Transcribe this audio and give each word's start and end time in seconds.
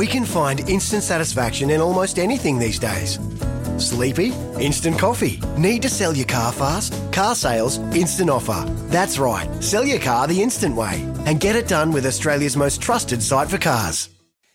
We 0.00 0.06
can 0.06 0.24
find 0.24 0.60
instant 0.60 1.02
satisfaction 1.02 1.68
in 1.68 1.82
almost 1.82 2.18
anything 2.18 2.58
these 2.58 2.78
days. 2.78 3.18
Sleepy? 3.76 4.32
Instant 4.58 4.98
coffee. 4.98 5.42
Need 5.58 5.82
to 5.82 5.90
sell 5.90 6.16
your 6.16 6.24
car 6.24 6.52
fast? 6.52 6.94
Car 7.12 7.34
sales, 7.34 7.76
instant 7.94 8.30
offer. 8.30 8.64
That's 8.88 9.18
right, 9.18 9.46
sell 9.62 9.84
your 9.84 10.00
car 10.00 10.26
the 10.26 10.40
instant 10.40 10.74
way 10.74 11.06
and 11.26 11.38
get 11.38 11.54
it 11.54 11.68
done 11.68 11.92
with 11.92 12.06
Australia's 12.06 12.56
most 12.56 12.80
trusted 12.80 13.22
site 13.22 13.50
for 13.50 13.58
cars. 13.58 14.08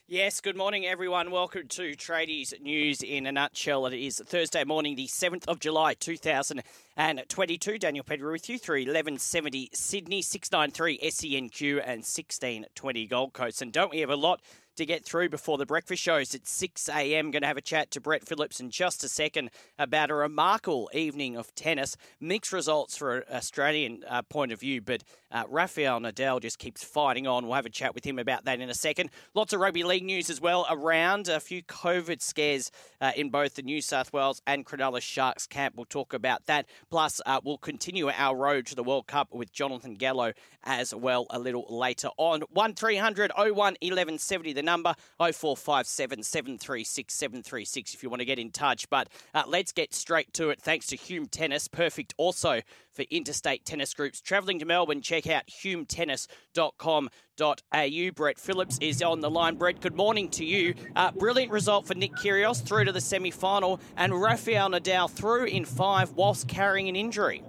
Yes, 0.08 0.42
good 0.42 0.58
morning, 0.58 0.88
everyone. 0.88 1.30
Welcome 1.30 1.68
to 1.68 1.92
Tradies 1.92 2.60
News 2.60 3.04
in 3.04 3.28
a 3.28 3.32
nutshell. 3.32 3.86
It 3.86 3.94
is 3.94 4.22
Thursday 4.26 4.64
morning, 4.64 4.96
the 4.96 5.08
7th 5.08 5.48
of 5.48 5.60
July, 5.60 5.94
2022. 5.94 7.78
Daniel 7.78 8.04
Pettigrew 8.04 8.32
with 8.32 8.50
you 8.50 8.58
through 8.58 8.82
1170 8.82 9.70
Sydney, 9.74 10.24
693 10.24 11.00
SENQ, 11.10 11.72
and 11.82 12.02
1620 12.02 13.08
Gold 13.08 13.34
Coast. 13.34 13.62
And 13.62 13.72
don't 13.72 13.92
we 13.92 14.00
have 14.00 14.10
a 14.12 14.16
lot 14.16 14.42
to 14.76 14.86
get 14.86 15.06
through 15.06 15.30
before 15.30 15.58
the 15.58 15.66
breakfast 15.66 16.02
shows 16.02 16.34
at 16.36 16.48
6 16.48 16.90
a.m. 16.90 17.32
Going 17.32 17.42
to 17.42 17.48
have 17.48 17.58
a 17.58 17.62
chat 17.62 17.92
to 17.92 18.02
Brett 18.02 18.28
Phillips 18.28 18.60
in 18.60 18.70
just 18.70 19.04
a 19.04 19.10
second 19.10 19.50
about 19.80 20.12
a 20.12 20.16
remarkable 20.16 20.90
evening 20.94 21.36
of 21.36 21.54
tennis. 21.56 21.98
Mixed 22.20 22.52
results 22.52 22.98
for 22.98 23.18
an 23.18 23.24
Australian 23.32 24.04
uh, 24.08 24.22
point 24.24 24.52
of 24.52 24.60
view, 24.60 24.82
but 24.82 25.04
uh, 25.32 25.44
Rafael 25.50 26.00
Nadal 26.00 26.42
just 26.42 26.60
keeps 26.60 26.84
fighting 26.84 27.28
on. 27.28 27.46
We'll 27.46 27.56
have 27.56 27.66
a 27.66 27.70
chat 27.70 27.94
with 27.94 28.06
him 28.06 28.20
about 28.20 28.46
that 28.46 28.60
in 28.60 28.70
a 28.70 28.74
second. 28.74 29.10
Lots 29.34 29.54
of 29.54 29.60
rugby 29.60 29.84
league 29.84 30.04
news 30.04 30.30
as 30.30 30.40
well 30.40 30.66
around 30.70 31.28
a 31.28 31.40
few 31.40 31.62
COVID 31.64 32.22
scares 32.22 32.72
uh, 33.02 33.12
in 33.16 33.30
both 33.30 33.56
the 33.56 33.62
New 33.62 33.82
South 33.82 34.14
Wales 34.14 34.42
and 34.48 34.66
Cronulla 34.66 35.02
Sharks 35.02 35.48
camp. 35.48 35.76
We'll 35.76 35.86
talk 35.86 36.14
about 36.14 36.46
that. 36.46 36.68
Plus, 36.90 37.20
uh, 37.26 37.42
we'll 37.44 37.58
continue 37.58 38.10
our 38.10 38.36
road 38.36 38.66
to 38.68 38.76
the 38.76 38.84
World 38.84 39.08
Cup 39.08 39.34
with 39.34 39.52
Jonathan 39.52 39.96
Gallo 39.96 40.34
as 40.64 40.94
well 40.96 41.28
a 41.30 41.40
little 41.40 41.66
later 41.70 42.10
on. 42.18 42.42
1300 42.52 43.32
01 43.36 43.54
1170, 43.56 44.54
the 44.54 44.64
number 44.66 44.96
0457 45.20 46.24
736 46.24 47.14
736 47.14 47.94
if 47.94 48.04
you 48.04 48.10
want 48.10 48.20
to 48.20 48.26
get 48.26 48.40
in 48.40 48.52
touch. 48.52 48.90
But 48.90 49.10
uh, 49.34 49.44
let's 49.48 49.72
get 49.72 49.94
straight 49.94 50.34
to 50.34 50.50
it. 50.50 50.62
Thanks 50.62 50.88
to 50.88 50.96
Hume 50.96 51.28
Tennis, 51.28 51.68
perfect 51.68 52.14
also 52.18 52.62
for 52.92 53.04
interstate 53.12 53.66
tennis 53.66 53.94
groups. 53.94 54.22
Travelling 54.22 54.60
to 54.60 54.66
Melbourne, 54.66 55.02
check 55.02 55.28
out 55.28 55.44
humetennis.com.au. 55.48 58.12
Brett 58.16 58.40
Phillips 58.40 58.78
is 58.82 59.02
on 59.02 59.20
the 59.20 59.30
line. 59.30 59.56
Brett, 59.56 59.82
good 59.82 59.96
morning 59.96 60.30
to 60.30 60.46
you. 60.46 60.74
Uh, 60.96 61.12
brilliant 61.12 61.52
result 61.52 61.86
for 61.86 61.94
Nick 61.94 62.14
Kyrgios 62.14 62.64
through 62.64 62.86
to 62.86 62.92
the 62.92 63.02
semi 63.02 63.32
final, 63.32 63.80
and 63.98 64.20
Rafael 64.20 64.70
Nadal 64.70 65.12
through 65.12 65.46
in 65.46 65.66
five 65.66 66.14
whilst 66.14 66.48
carrying 66.48 66.90
an 66.90 66.96
injury. 66.96 67.44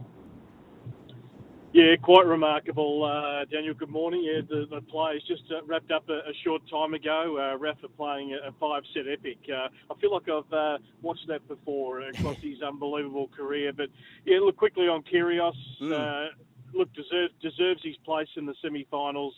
Yeah, 1.76 1.94
quite 2.00 2.24
remarkable, 2.24 3.04
uh, 3.04 3.44
Daniel. 3.44 3.74
Good 3.74 3.90
morning. 3.90 4.24
Yeah, 4.24 4.40
the, 4.48 4.64
the 4.64 4.80
players 4.80 5.22
just 5.28 5.42
uh, 5.50 5.62
wrapped 5.66 5.90
up 5.90 6.08
a, 6.08 6.20
a, 6.20 6.32
short 6.42 6.62
time 6.70 6.94
ago. 6.94 7.36
Uh, 7.38 7.58
Rafa 7.58 7.88
playing 7.98 8.32
a, 8.32 8.48
a 8.48 8.52
five-set 8.52 9.02
epic. 9.06 9.36
Uh, 9.46 9.68
I 9.90 10.00
feel 10.00 10.10
like 10.10 10.26
I've 10.26 10.50
uh, 10.50 10.78
watched 11.02 11.28
that 11.28 11.46
before 11.46 12.00
across 12.08 12.38
his 12.38 12.62
unbelievable 12.62 13.28
career. 13.28 13.74
But 13.74 13.90
yeah, 14.24 14.38
look 14.38 14.56
quickly 14.56 14.88
on 14.88 15.02
Kyrgios. 15.02 15.52
Mm. 15.82 16.28
look, 16.72 16.88
deserves 16.94 17.34
deserves 17.42 17.82
his 17.84 17.96
place 18.06 18.28
in 18.36 18.46
the 18.46 18.54
semi-finals. 18.62 19.34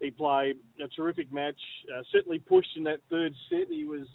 he 0.00 0.10
played 0.10 0.56
a 0.84 0.88
terrific 0.88 1.32
match. 1.32 1.60
certainly 2.12 2.40
pushed 2.40 2.76
in 2.76 2.84
that 2.84 3.00
third 3.08 3.32
set. 3.48 3.68
He 3.70 3.86
was 3.86 4.06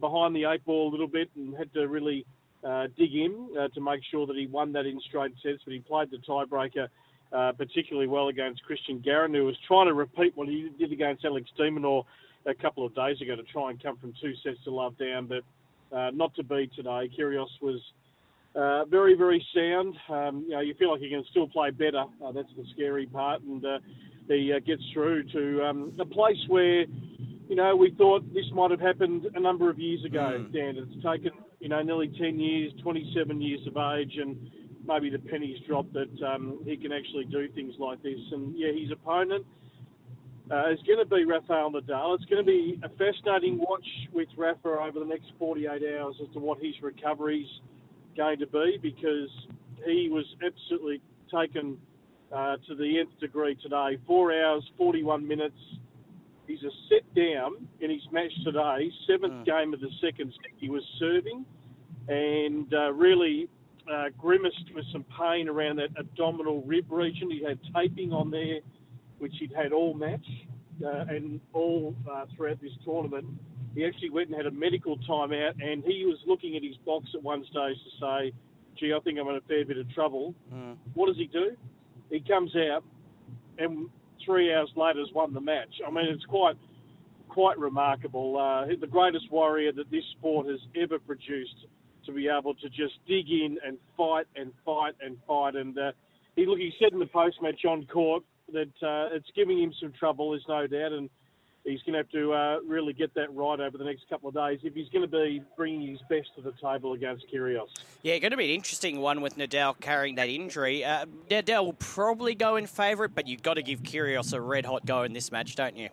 behind 0.00 0.34
the 0.34 0.46
eight 0.46 0.64
ball 0.64 0.88
a 0.88 0.92
little 0.92 1.08
bit 1.08 1.28
and 1.36 1.54
had 1.58 1.74
to 1.74 1.86
really 1.88 2.24
uh, 2.64 2.86
dig 2.96 3.14
in 3.14 3.48
uh, 3.58 3.68
to 3.68 3.80
make 3.80 4.00
sure 4.10 4.26
that 4.26 4.36
he 4.36 4.46
won 4.46 4.72
that 4.72 4.86
in 4.86 5.00
straight 5.08 5.32
sets, 5.42 5.62
but 5.64 5.72
he 5.72 5.80
played 5.80 6.10
the 6.10 6.18
tiebreaker 6.18 6.88
uh, 7.32 7.52
particularly 7.52 8.08
well 8.08 8.28
against 8.28 8.62
Christian 8.64 9.00
Garin, 9.04 9.32
who 9.32 9.44
was 9.44 9.56
trying 9.66 9.86
to 9.86 9.94
repeat 9.94 10.36
what 10.36 10.48
he 10.48 10.68
did 10.78 10.92
against 10.92 11.24
Alex 11.24 11.48
de 11.56 11.70
Minaur 11.70 12.04
a 12.46 12.54
couple 12.54 12.84
of 12.84 12.94
days 12.94 13.20
ago 13.20 13.36
to 13.36 13.42
try 13.44 13.70
and 13.70 13.80
come 13.80 13.96
from 13.98 14.12
two 14.20 14.32
sets 14.42 14.56
to 14.64 14.70
love 14.70 14.98
down, 14.98 15.26
but 15.26 15.96
uh, 15.96 16.10
not 16.10 16.34
to 16.34 16.42
be 16.42 16.68
today. 16.74 17.08
Kyrgios 17.16 17.46
was 17.62 17.80
uh, 18.56 18.84
very, 18.86 19.14
very 19.14 19.44
sound. 19.54 19.94
Um, 20.08 20.44
you 20.48 20.54
know, 20.54 20.60
you 20.60 20.74
feel 20.74 20.90
like 20.90 21.00
he 21.00 21.08
can 21.08 21.24
still 21.30 21.46
play 21.46 21.70
better. 21.70 22.04
Uh, 22.24 22.32
that's 22.32 22.48
the 22.56 22.64
scary 22.74 23.06
part, 23.06 23.42
and 23.42 23.64
he 24.26 24.52
gets 24.66 24.82
through 24.92 25.22
to 25.30 25.64
um, 25.64 25.92
a 26.00 26.04
place 26.04 26.38
where 26.48 26.84
you 27.50 27.56
know, 27.56 27.74
we 27.74 27.90
thought 27.98 28.22
this 28.32 28.44
might 28.54 28.70
have 28.70 28.80
happened 28.80 29.26
a 29.34 29.40
number 29.40 29.68
of 29.68 29.78
years 29.80 30.04
ago, 30.04 30.38
mm. 30.38 30.52
Dan. 30.52 30.76
It's 30.76 31.04
taken, 31.04 31.32
you 31.60 31.68
know, 31.68 31.82
nearly 31.82 32.08
10 32.08 32.40
years, 32.40 32.72
27 32.82 33.40
years 33.40 33.60
of 33.66 33.76
age, 33.76 34.16
and 34.16 34.50
maybe 34.86 35.10
the 35.10 35.18
pennies 35.18 35.58
dropped 35.68 35.92
that 35.92 36.10
um, 36.26 36.60
he 36.64 36.76
can 36.76 36.92
actually 36.92 37.24
do 37.26 37.48
things 37.54 37.74
like 37.78 38.02
this. 38.02 38.18
And 38.32 38.54
yeah, 38.56 38.72
his 38.72 38.90
opponent 38.90 39.44
uh, 40.50 40.70
is 40.72 40.78
going 40.86 40.98
to 40.98 41.04
be 41.04 41.24
Rafael 41.24 41.70
Nadal. 41.70 42.16
It's 42.16 42.24
going 42.24 42.44
to 42.44 42.50
be 42.50 42.80
a 42.82 42.88
fascinating 42.88 43.58
watch 43.58 43.86
with 44.12 44.28
Rafa 44.36 44.68
over 44.68 44.98
the 44.98 45.04
next 45.04 45.32
48 45.38 45.68
hours 46.00 46.16
as 46.20 46.32
to 46.32 46.40
what 46.40 46.58
his 46.60 46.74
recovery's 46.82 47.48
going 48.16 48.38
to 48.38 48.46
be 48.46 48.78
because 48.82 49.30
he 49.86 50.08
was 50.10 50.24
absolutely 50.44 51.00
taken 51.32 51.76
uh, 52.34 52.56
to 52.68 52.74
the 52.74 52.98
nth 53.00 53.20
degree 53.20 53.56
today. 53.62 53.98
Four 54.06 54.32
hours, 54.32 54.64
41 54.76 55.26
minutes 55.26 55.54
He's 56.50 56.64
a 56.64 56.74
set 56.88 57.14
down 57.14 57.68
in 57.78 57.90
his 57.90 58.02
match 58.10 58.32
today, 58.44 58.90
seventh 59.06 59.32
mm. 59.32 59.44
game 59.44 59.72
of 59.72 59.78
the 59.78 59.90
second 60.00 60.32
set. 60.32 60.50
He 60.56 60.68
was 60.68 60.82
serving 60.98 61.44
and 62.08 62.74
uh, 62.74 62.92
really 62.92 63.48
uh, 63.90 64.06
grimaced 64.18 64.74
with 64.74 64.84
some 64.92 65.04
pain 65.16 65.48
around 65.48 65.76
that 65.76 65.90
abdominal 65.96 66.62
rib 66.62 66.90
region. 66.90 67.30
He 67.30 67.44
had 67.44 67.60
taping 67.72 68.12
on 68.12 68.32
there, 68.32 68.58
which 69.18 69.32
he'd 69.38 69.52
had 69.54 69.72
all 69.72 69.94
match 69.94 70.26
uh, 70.84 71.04
and 71.08 71.40
all 71.52 71.94
uh, 72.10 72.24
throughout 72.36 72.60
this 72.60 72.72
tournament. 72.84 73.26
He 73.76 73.86
actually 73.86 74.10
went 74.10 74.30
and 74.30 74.36
had 74.36 74.46
a 74.46 74.50
medical 74.50 74.98
timeout, 75.08 75.52
and 75.62 75.84
he 75.84 76.04
was 76.04 76.18
looking 76.26 76.56
at 76.56 76.64
his 76.64 76.76
box 76.84 77.06
at 77.14 77.22
one 77.22 77.44
stage 77.44 77.76
to 77.76 78.00
say, 78.00 78.32
"Gee, 78.76 78.92
I 78.92 78.98
think 79.04 79.20
I'm 79.20 79.28
in 79.28 79.36
a 79.36 79.40
fair 79.42 79.64
bit 79.64 79.78
of 79.78 79.88
trouble." 79.94 80.34
Mm. 80.52 80.76
What 80.94 81.06
does 81.06 81.16
he 81.16 81.28
do? 81.28 81.56
He 82.10 82.18
comes 82.18 82.56
out 82.56 82.82
and 83.58 83.88
three 84.30 84.54
hours 84.54 84.70
later 84.76 85.00
has 85.00 85.12
won 85.12 85.34
the 85.34 85.40
match. 85.40 85.80
I 85.86 85.90
mean, 85.90 86.06
it's 86.06 86.24
quite 86.26 86.56
quite 87.28 87.58
remarkable. 87.58 88.38
Uh, 88.38 88.66
the 88.80 88.86
greatest 88.86 89.30
warrior 89.30 89.72
that 89.72 89.90
this 89.90 90.04
sport 90.18 90.46
has 90.46 90.60
ever 90.80 90.98
produced 90.98 91.66
to 92.06 92.12
be 92.12 92.28
able 92.28 92.54
to 92.54 92.68
just 92.68 92.94
dig 93.06 93.28
in 93.28 93.58
and 93.64 93.76
fight 93.96 94.26
and 94.36 94.52
fight 94.64 94.94
and 95.00 95.16
fight. 95.26 95.54
And 95.54 95.76
uh, 95.78 95.92
he 96.36 96.46
look, 96.46 96.58
he 96.58 96.72
said 96.80 96.92
in 96.92 96.98
the 96.98 97.06
post 97.06 97.36
match 97.42 97.64
on 97.64 97.86
court 97.86 98.22
that 98.52 98.72
uh, 98.82 99.14
it's 99.14 99.28
giving 99.34 99.60
him 99.62 99.72
some 99.80 99.92
trouble, 99.98 100.30
there's 100.30 100.44
no 100.48 100.66
doubt, 100.66 100.92
and 100.92 101.08
he's 101.64 101.80
going 101.82 101.92
to 101.92 101.98
have 101.98 102.08
to 102.10 102.32
uh, 102.32 102.58
really 102.66 102.92
get 102.92 103.14
that 103.14 103.34
right 103.34 103.60
over 103.60 103.76
the 103.76 103.84
next 103.84 104.08
couple 104.08 104.28
of 104.28 104.34
days 104.34 104.60
if 104.62 104.74
he's 104.74 104.88
going 104.88 105.02
to 105.02 105.08
be 105.08 105.42
bringing 105.56 105.88
his 105.88 106.00
best 106.08 106.28
to 106.36 106.42
the 106.42 106.52
table 106.52 106.94
against 106.94 107.26
Kyrgios. 107.32 107.68
Yeah, 108.02 108.18
going 108.18 108.30
to 108.30 108.36
be 108.36 108.46
an 108.46 108.54
interesting 108.54 109.00
one 109.00 109.20
with 109.20 109.36
Nadal 109.36 109.78
carrying 109.80 110.14
that 110.16 110.28
injury. 110.28 110.84
Uh, 110.84 111.06
Nadal 111.30 111.64
will 111.66 111.72
probably 111.74 112.34
go 112.34 112.56
in 112.56 112.66
favourite, 112.66 113.14
but 113.14 113.26
you've 113.26 113.42
got 113.42 113.54
to 113.54 113.62
give 113.62 113.82
Kyrgios 113.82 114.32
a 114.32 114.40
red 114.40 114.64
hot 114.64 114.86
go 114.86 115.02
in 115.02 115.12
this 115.12 115.30
match, 115.30 115.56
don't 115.56 115.76
you? 115.76 115.88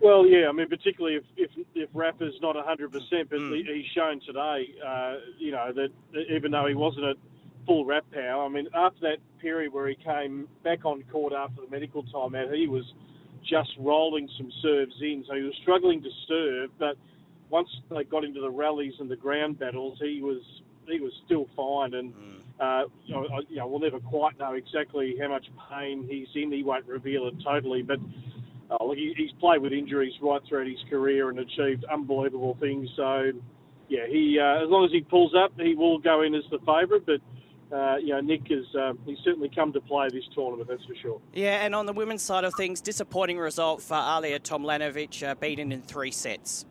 Well, 0.00 0.26
yeah, 0.26 0.48
I 0.48 0.52
mean, 0.52 0.68
particularly 0.68 1.16
if 1.16 1.24
if, 1.36 1.50
if 1.74 1.88
Rafa's 1.94 2.34
not 2.42 2.54
100%, 2.54 2.90
but 3.30 3.38
mm. 3.38 3.66
he's 3.66 3.86
shown 3.94 4.20
today, 4.20 4.68
uh, 4.86 5.14
you 5.38 5.52
know, 5.52 5.72
that 5.72 5.88
even 6.30 6.52
though 6.52 6.66
he 6.66 6.74
wasn't 6.74 7.06
at 7.06 7.16
full 7.66 7.86
rap 7.86 8.04
power, 8.12 8.44
I 8.44 8.48
mean, 8.48 8.68
after 8.74 9.00
that 9.00 9.18
period 9.40 9.72
where 9.72 9.88
he 9.88 9.94
came 9.94 10.48
back 10.62 10.84
on 10.84 11.02
court 11.10 11.32
after 11.32 11.62
the 11.62 11.70
medical 11.70 12.02
timeout, 12.04 12.54
he 12.54 12.66
was– 12.66 12.84
just 13.48 13.70
rolling 13.78 14.28
some 14.36 14.50
serves 14.62 14.94
in. 15.00 15.24
So 15.28 15.34
he 15.34 15.42
was 15.42 15.54
struggling 15.62 16.02
to 16.02 16.10
serve, 16.28 16.70
but 16.78 16.96
once 17.50 17.68
they 17.90 18.04
got 18.04 18.24
into 18.24 18.40
the 18.40 18.50
rallies 18.50 18.94
and 18.98 19.10
the 19.10 19.16
ground 19.16 19.58
battles, 19.58 19.98
he 20.00 20.20
was 20.22 20.42
he 20.86 21.00
was 21.00 21.12
still 21.24 21.46
fine. 21.56 21.94
And 21.94 22.12
mm. 22.12 22.38
uh, 22.60 22.88
you, 23.04 23.14
know, 23.14 23.26
you 23.48 23.56
know, 23.56 23.66
we'll 23.66 23.80
never 23.80 24.00
quite 24.00 24.38
know 24.38 24.54
exactly 24.54 25.16
how 25.20 25.28
much 25.28 25.46
pain 25.70 26.06
he's 26.08 26.28
in. 26.34 26.52
He 26.52 26.62
won't 26.62 26.86
reveal 26.86 27.26
it 27.28 27.34
totally, 27.44 27.82
but. 27.82 27.98
Uh, 28.68 28.84
look, 28.84 28.96
he, 28.96 29.14
he's 29.16 29.30
played 29.38 29.62
with 29.62 29.72
injuries 29.72 30.12
right 30.20 30.42
throughout 30.48 30.66
his 30.66 30.82
career 30.90 31.30
and 31.30 31.38
achieved 31.38 31.84
unbelievable 31.84 32.56
things. 32.58 32.88
So, 32.96 33.30
yeah, 33.88 34.08
he 34.08 34.40
uh, 34.42 34.64
as 34.64 34.68
long 34.68 34.84
as 34.84 34.90
he 34.90 35.02
pulls 35.02 35.34
up, 35.36 35.52
he 35.56 35.76
will 35.76 36.00
go 36.00 36.22
in 36.22 36.34
as 36.34 36.42
the 36.50 36.58
favourite. 36.66 37.06
But 37.06 37.20
uh, 37.72 37.96
you 37.96 38.08
know, 38.08 38.20
Nick 38.20 38.48
has 38.48 38.64
um, 38.78 38.98
he's 39.04 39.18
certainly 39.24 39.50
come 39.54 39.72
to 39.72 39.80
play 39.80 40.08
this 40.12 40.24
tournament. 40.34 40.68
That's 40.68 40.84
for 40.84 40.94
sure. 41.02 41.20
Yeah, 41.32 41.64
and 41.64 41.74
on 41.74 41.86
the 41.86 41.92
women's 41.92 42.22
side 42.22 42.44
of 42.44 42.54
things, 42.54 42.80
disappointing 42.80 43.38
result 43.38 43.82
for 43.82 43.94
Ajla 43.94 44.38
Tomljanovic, 44.40 45.26
uh, 45.26 45.34
beaten 45.34 45.72
in 45.72 45.82
three 45.82 46.12
sets. 46.12 46.64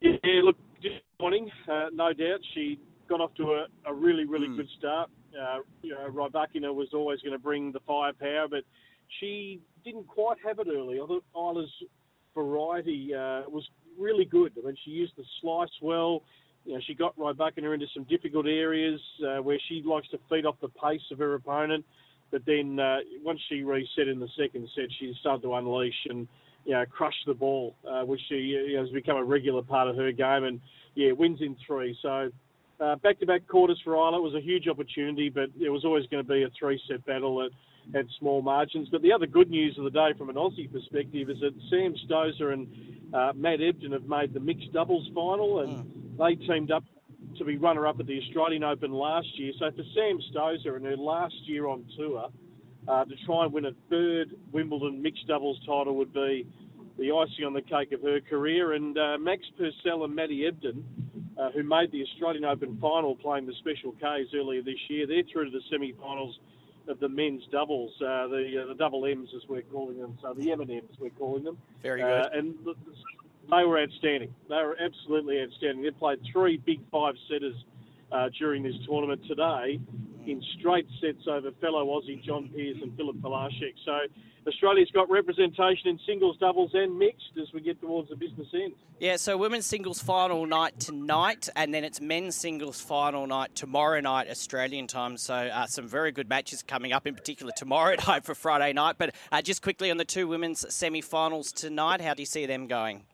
Yeah, 0.00 0.16
look, 0.42 0.56
disappointing, 0.80 1.50
uh, 1.70 1.86
no 1.92 2.12
doubt. 2.12 2.40
She 2.54 2.80
got 3.08 3.20
off 3.20 3.34
to 3.34 3.52
a, 3.52 3.66
a 3.84 3.92
really, 3.92 4.24
really 4.24 4.48
mm. 4.48 4.56
good 4.56 4.68
start. 4.78 5.10
Uh, 5.38 5.58
you 5.82 5.90
know, 5.90 6.08
Rybakina 6.10 6.74
was 6.74 6.88
always 6.94 7.20
going 7.20 7.32
to 7.32 7.38
bring 7.38 7.72
the 7.72 7.80
firepower, 7.86 8.48
but 8.48 8.64
she 9.18 9.60
didn't 9.84 10.06
quite 10.06 10.38
have 10.44 10.58
it 10.58 10.68
early. 10.68 11.00
I 11.00 11.06
thought 11.06 11.24
Ajla's 11.34 11.70
variety 12.34 13.14
uh, 13.14 13.42
was 13.48 13.68
really 13.98 14.24
good. 14.24 14.52
I 14.56 14.66
mean, 14.66 14.76
she 14.84 14.90
used 14.90 15.12
the 15.16 15.24
slice 15.40 15.68
well. 15.82 16.22
You 16.64 16.74
know, 16.74 16.80
she 16.86 16.94
got 16.94 17.16
Rybakina 17.16 17.72
into 17.74 17.86
some 17.94 18.04
difficult 18.04 18.46
areas 18.46 19.00
uh, 19.26 19.42
where 19.42 19.58
she 19.68 19.82
likes 19.84 20.08
to 20.08 20.18
feed 20.28 20.46
off 20.46 20.56
the 20.60 20.68
pace 20.68 21.00
of 21.10 21.18
her 21.18 21.34
opponent. 21.34 21.84
But 22.30 22.42
then 22.46 22.78
uh, 22.78 22.98
once 23.24 23.40
she 23.48 23.62
reset 23.62 24.08
in 24.08 24.20
the 24.20 24.28
second 24.38 24.68
set, 24.76 24.86
she 24.98 25.12
started 25.20 25.42
to 25.42 25.54
unleash 25.54 26.06
and 26.08 26.28
you 26.64 26.72
know 26.72 26.84
crush 26.86 27.14
the 27.26 27.34
ball, 27.34 27.74
uh, 27.88 28.02
which 28.02 28.20
she 28.28 28.36
you 28.36 28.74
know, 28.74 28.82
has 28.82 28.90
become 28.90 29.16
a 29.16 29.24
regular 29.24 29.62
part 29.62 29.88
of 29.88 29.96
her 29.96 30.12
game. 30.12 30.44
And 30.44 30.60
yeah, 30.94 31.12
wins 31.12 31.40
in 31.40 31.56
three. 31.66 31.96
So 32.02 32.30
uh, 32.80 32.96
back-to-back 32.96 33.46
quarters 33.46 33.80
for 33.84 33.92
Ajla 33.92 34.22
was 34.22 34.34
a 34.34 34.40
huge 34.40 34.66
opportunity, 34.68 35.28
but 35.28 35.50
it 35.60 35.70
was 35.70 35.84
always 35.84 36.06
going 36.06 36.24
to 36.24 36.28
be 36.28 36.42
a 36.44 36.48
three-set 36.58 37.04
battle 37.04 37.42
at, 37.42 37.50
at 37.98 38.06
small 38.18 38.42
margins. 38.42 38.88
But 38.90 39.02
the 39.02 39.12
other 39.12 39.26
good 39.26 39.50
news 39.50 39.76
of 39.76 39.84
the 39.84 39.90
day 39.90 40.10
from 40.16 40.30
an 40.30 40.36
Aussie 40.36 40.70
perspective 40.72 41.28
is 41.30 41.38
that 41.40 41.52
Sam 41.68 41.94
Stosur 42.08 42.52
and 42.52 42.66
uh, 43.12 43.32
Matt 43.34 43.58
Ebden 43.58 43.92
have 43.92 44.06
made 44.06 44.32
the 44.32 44.40
mixed 44.40 44.72
doubles 44.72 45.08
final, 45.14 45.60
and 45.60 45.84
mm. 45.84 45.99
They 46.20 46.34
teamed 46.36 46.70
up 46.70 46.84
to 47.38 47.44
be 47.44 47.56
runner-up 47.56 47.98
at 47.98 48.06
the 48.06 48.18
Australian 48.18 48.62
Open 48.62 48.92
last 48.92 49.28
year. 49.38 49.52
So 49.58 49.70
for 49.70 49.82
Sam 49.94 50.20
Stosur 50.32 50.76
in 50.76 50.84
her 50.84 50.96
last 50.96 51.34
year 51.44 51.66
on 51.66 51.84
tour, 51.96 52.28
uh, 52.88 53.04
to 53.04 53.14
try 53.26 53.44
and 53.44 53.52
win 53.52 53.66
a 53.66 53.72
third 53.88 54.34
Wimbledon 54.52 55.00
mixed 55.02 55.26
doubles 55.26 55.58
title 55.60 55.96
would 55.96 56.12
be 56.12 56.46
the 56.98 57.12
icing 57.12 57.44
on 57.44 57.54
the 57.54 57.62
cake 57.62 57.92
of 57.92 58.02
her 58.02 58.20
career. 58.20 58.72
And 58.74 58.98
uh, 58.98 59.16
Max 59.18 59.42
Purcell 59.56 60.04
and 60.04 60.14
Maddie 60.14 60.50
Ebden, 60.50 60.82
uh, 61.38 61.50
who 61.52 61.62
made 61.62 61.92
the 61.92 62.02
Australian 62.02 62.44
Open 62.44 62.78
final 62.80 63.16
playing 63.16 63.46
the 63.46 63.54
Special 63.60 63.92
Ks 63.92 64.34
earlier 64.34 64.62
this 64.62 64.78
year, 64.88 65.06
they're 65.06 65.22
through 65.32 65.46
to 65.46 65.50
the 65.50 65.62
semi-finals 65.70 66.38
of 66.88 66.98
the 67.00 67.08
men's 67.08 67.42
doubles, 67.52 67.92
uh, 68.00 68.26
the 68.26 68.62
uh, 68.62 68.68
the 68.68 68.74
double 68.74 69.06
M's 69.06 69.28
as 69.36 69.42
we're 69.48 69.62
calling 69.62 69.98
them, 70.00 70.18
so 70.20 70.34
the 70.34 70.50
M 70.50 70.60
and 70.60 70.70
M's 70.70 70.96
we're 70.98 71.10
calling 71.10 71.44
them. 71.44 71.56
Very 71.82 72.00
good. 72.00 72.10
Uh, 72.10 72.28
and 72.32 72.54
they 73.50 73.64
were 73.64 73.80
outstanding. 73.80 74.34
They 74.48 74.56
were 74.56 74.76
absolutely 74.80 75.40
outstanding. 75.40 75.82
They 75.82 75.90
played 75.90 76.18
three 76.32 76.56
big 76.58 76.80
five 76.90 77.14
setters 77.28 77.54
uh, 78.12 78.28
during 78.38 78.62
this 78.62 78.74
tournament 78.86 79.22
today 79.26 79.80
in 80.26 80.42
straight 80.58 80.86
sets 81.00 81.26
over 81.28 81.50
fellow 81.60 81.86
Aussie 81.86 82.22
John 82.22 82.48
Peers 82.54 82.76
and 82.82 82.94
Filip 82.96 83.16
Polasek. 83.16 83.74
So 83.84 83.98
Australia's 84.46 84.90
got 84.92 85.10
representation 85.10 85.88
in 85.88 85.98
singles, 86.06 86.36
doubles, 86.38 86.70
and 86.74 86.98
mixed 86.98 87.32
as 87.40 87.52
we 87.52 87.60
get 87.60 87.80
towards 87.80 88.08
the 88.08 88.16
business 88.16 88.48
end. 88.54 88.72
Yeah, 88.98 89.16
so 89.16 89.36
women's 89.36 89.66
singles 89.66 90.02
final 90.02 90.46
night 90.46 90.78
tonight, 90.78 91.48
and 91.56 91.72
then 91.72 91.84
it's 91.84 92.00
men's 92.00 92.36
singles 92.36 92.80
final 92.80 93.26
night 93.26 93.54
tomorrow 93.54 94.00
night, 94.00 94.28
Australian 94.30 94.86
time. 94.86 95.16
So 95.16 95.34
uh, 95.34 95.66
some 95.66 95.88
very 95.88 96.12
good 96.12 96.28
matches 96.28 96.62
coming 96.62 96.92
up, 96.92 97.06
in 97.06 97.14
particular 97.14 97.52
tomorrow 97.56 97.96
night 98.06 98.24
for 98.24 98.34
Friday 98.34 98.72
night. 98.72 98.96
But 98.98 99.14
uh, 99.30 99.42
just 99.42 99.62
quickly 99.62 99.90
on 99.90 99.96
the 99.96 100.04
two 100.04 100.26
women's 100.26 100.72
semi 100.72 101.00
finals 101.00 101.52
tonight, 101.52 102.00
how 102.00 102.14
do 102.14 102.22
you 102.22 102.26
see 102.26 102.46
them 102.46 102.66
going? 102.66 103.04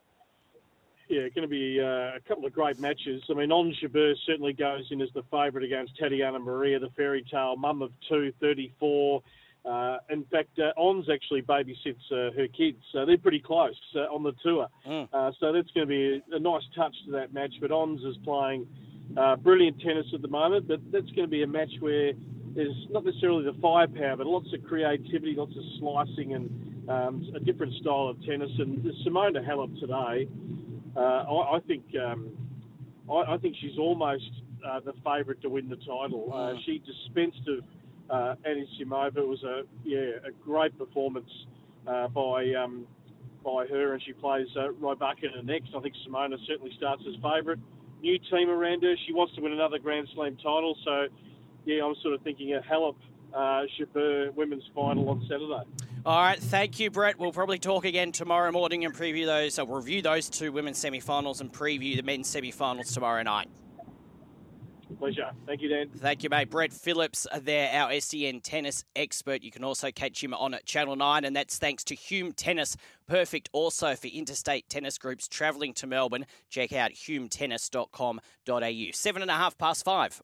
Yeah, 1.08 1.28
going 1.34 1.42
to 1.42 1.48
be 1.48 1.80
uh, 1.80 2.16
a 2.16 2.20
couple 2.26 2.46
of 2.46 2.52
great 2.52 2.80
matches. 2.80 3.22
I 3.30 3.34
mean, 3.34 3.50
Jabeur 3.50 4.14
certainly 4.26 4.52
goes 4.52 4.86
in 4.90 5.00
as 5.00 5.08
the 5.14 5.22
favourite 5.30 5.64
against 5.64 5.96
Tatiana 5.96 6.38
Maria, 6.38 6.78
the 6.78 6.90
fairy 6.96 7.24
tale 7.30 7.56
mum 7.56 7.82
of 7.82 7.92
two, 8.08 8.32
34. 8.40 9.22
Uh, 9.64 9.98
in 10.10 10.24
fact, 10.24 10.58
uh, 10.58 10.80
Ons 10.80 11.08
actually 11.12 11.42
babysits 11.42 11.94
uh, 12.12 12.30
her 12.36 12.46
kids, 12.56 12.78
so 12.92 13.04
they're 13.04 13.18
pretty 13.18 13.40
close 13.40 13.74
uh, 13.96 14.14
on 14.14 14.22
the 14.22 14.32
tour. 14.44 14.68
Mm. 14.86 15.08
Uh, 15.12 15.32
so 15.40 15.52
that's 15.52 15.70
going 15.72 15.86
to 15.86 15.90
be 15.90 16.22
a, 16.32 16.36
a, 16.36 16.38
nice 16.38 16.62
touch 16.76 16.94
to 17.04 17.10
that 17.10 17.34
match. 17.34 17.52
But 17.60 17.72
Ons 17.72 18.00
is 18.04 18.16
playing 18.24 18.66
uh, 19.16 19.34
brilliant 19.36 19.80
tennis 19.80 20.06
at 20.14 20.22
the 20.22 20.28
moment, 20.28 20.68
but 20.68 20.80
that's 20.92 21.10
going 21.10 21.26
to 21.26 21.28
be 21.28 21.42
a 21.42 21.48
match 21.48 21.72
where 21.80 22.12
there's 22.54 22.86
not 22.90 23.04
necessarily 23.04 23.44
the 23.44 23.58
firepower, 23.60 24.16
but 24.16 24.26
lots 24.26 24.52
of 24.54 24.62
creativity, 24.64 25.34
lots 25.36 25.56
of 25.56 25.62
slicing, 25.80 26.34
and 26.34 26.88
um, 26.88 27.26
a 27.34 27.40
different 27.40 27.74
style 27.74 28.08
of 28.08 28.22
tennis. 28.24 28.50
And 28.58 28.84
Simona 29.04 29.44
Halep 29.44 29.80
today 29.80 30.28
uh, 30.96 31.00
I, 31.00 31.56
I, 31.56 31.60
think 31.66 31.84
um, 32.02 32.30
I, 33.10 33.34
I, 33.34 33.38
think 33.38 33.56
she's 33.60 33.78
almost 33.78 34.30
uh, 34.66 34.80
the 34.80 34.92
favourite 35.04 35.40
to 35.42 35.48
win 35.48 35.68
the 35.68 35.76
title. 35.76 36.30
Uh, 36.32 36.36
mm. 36.36 36.58
she 36.64 36.78
dispensed 36.84 37.48
of 37.48 37.64
uh, 38.10 38.34
Anisimova. 38.48 39.18
It 39.18 39.26
was 39.26 39.42
a 39.42 39.62
yeah 39.84 40.18
a 40.26 40.30
great 40.44 40.76
performance 40.78 41.30
uh, 41.86 42.08
by 42.08 42.52
um, 42.54 42.86
by 43.44 43.66
her, 43.66 43.92
and 43.92 44.02
she 44.02 44.12
plays 44.12 44.46
uh, 44.56 44.68
Rybakina 44.80 45.44
next. 45.44 45.70
I 45.76 45.80
think 45.80 45.94
Simona 46.06 46.36
certainly 46.46 46.72
starts 46.76 47.02
as 47.08 47.14
favourite. 47.22 47.58
New 48.02 48.18
team 48.30 48.50
around 48.50 48.82
her. 48.82 48.94
She 49.06 49.12
wants 49.12 49.34
to 49.36 49.40
win 49.40 49.52
another 49.52 49.78
Grand 49.78 50.08
Slam 50.14 50.36
title. 50.36 50.76
So 50.84 51.06
yeah, 51.64 51.84
I'm 51.84 51.94
sort 52.02 52.14
of 52.14 52.22
thinking 52.22 52.54
a 52.54 52.60
Halep 52.60 52.96
uh, 53.34 54.32
women's 54.34 54.64
final 54.74 55.08
on 55.08 55.26
Saturday. 55.28 55.85
All 56.06 56.22
right, 56.22 56.38
thank 56.38 56.78
you, 56.78 56.88
Brett. 56.88 57.18
We'll 57.18 57.32
probably 57.32 57.58
talk 57.58 57.84
again 57.84 58.12
tomorrow 58.12 58.52
morning 58.52 58.84
and 58.84 58.94
preview 58.94 59.26
those. 59.26 59.58
Uh, 59.58 59.62
I'll 59.62 59.74
review 59.74 60.02
those 60.02 60.30
two 60.30 60.52
women's 60.52 60.78
semi-finals 60.78 61.40
and 61.40 61.52
preview 61.52 61.96
the 61.96 62.04
men's 62.04 62.28
semi-finals 62.28 62.92
tomorrow 62.94 63.24
night. 63.24 63.48
Pleasure. 65.00 65.32
Thank 65.46 65.62
you, 65.62 65.68
Dan. 65.68 65.90
Thank 65.96 66.22
you, 66.22 66.30
mate. 66.30 66.48
Brett 66.48 66.72
Phillips, 66.72 67.26
uh, 67.32 67.40
there, 67.42 67.72
our 67.72 67.98
SEN 67.98 68.40
tennis 68.40 68.84
expert. 68.94 69.42
You 69.42 69.50
can 69.50 69.64
also 69.64 69.90
catch 69.90 70.22
him 70.22 70.32
on 70.32 70.54
uh, 70.54 70.58
Channel 70.64 70.94
9, 70.94 71.24
and 71.24 71.34
that's 71.34 71.58
thanks 71.58 71.82
to 71.82 71.96
Hume 71.96 72.32
Tennis. 72.32 72.76
Perfect 73.08 73.50
also 73.52 73.96
for 73.96 74.06
interstate 74.06 74.68
tennis 74.68 74.98
groups 74.98 75.26
travelling 75.26 75.74
to 75.74 75.88
Melbourne. 75.88 76.26
Check 76.48 76.72
out 76.72 76.92
humetennis.com.au. 76.92 78.84
Seven 78.92 79.22
and 79.22 79.30
a 79.32 79.34
half 79.34 79.58
past 79.58 79.84
five. 79.84 80.22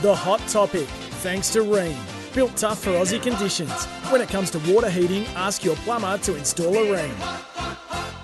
The 0.00 0.14
hot 0.14 0.46
topic, 0.46 0.86
thanks 1.22 1.52
to 1.54 1.64
Rheem. 1.64 2.19
Built 2.32 2.56
tough 2.56 2.84
for 2.84 2.90
Aussie 2.90 3.20
conditions. 3.20 3.86
When 4.10 4.20
it 4.20 4.28
comes 4.28 4.50
to 4.52 4.58
water 4.72 4.88
heating, 4.88 5.26
ask 5.34 5.64
your 5.64 5.74
plumber 5.76 6.16
to 6.18 6.36
install 6.36 6.74
a 6.74 6.86
Rheem. 6.86 7.49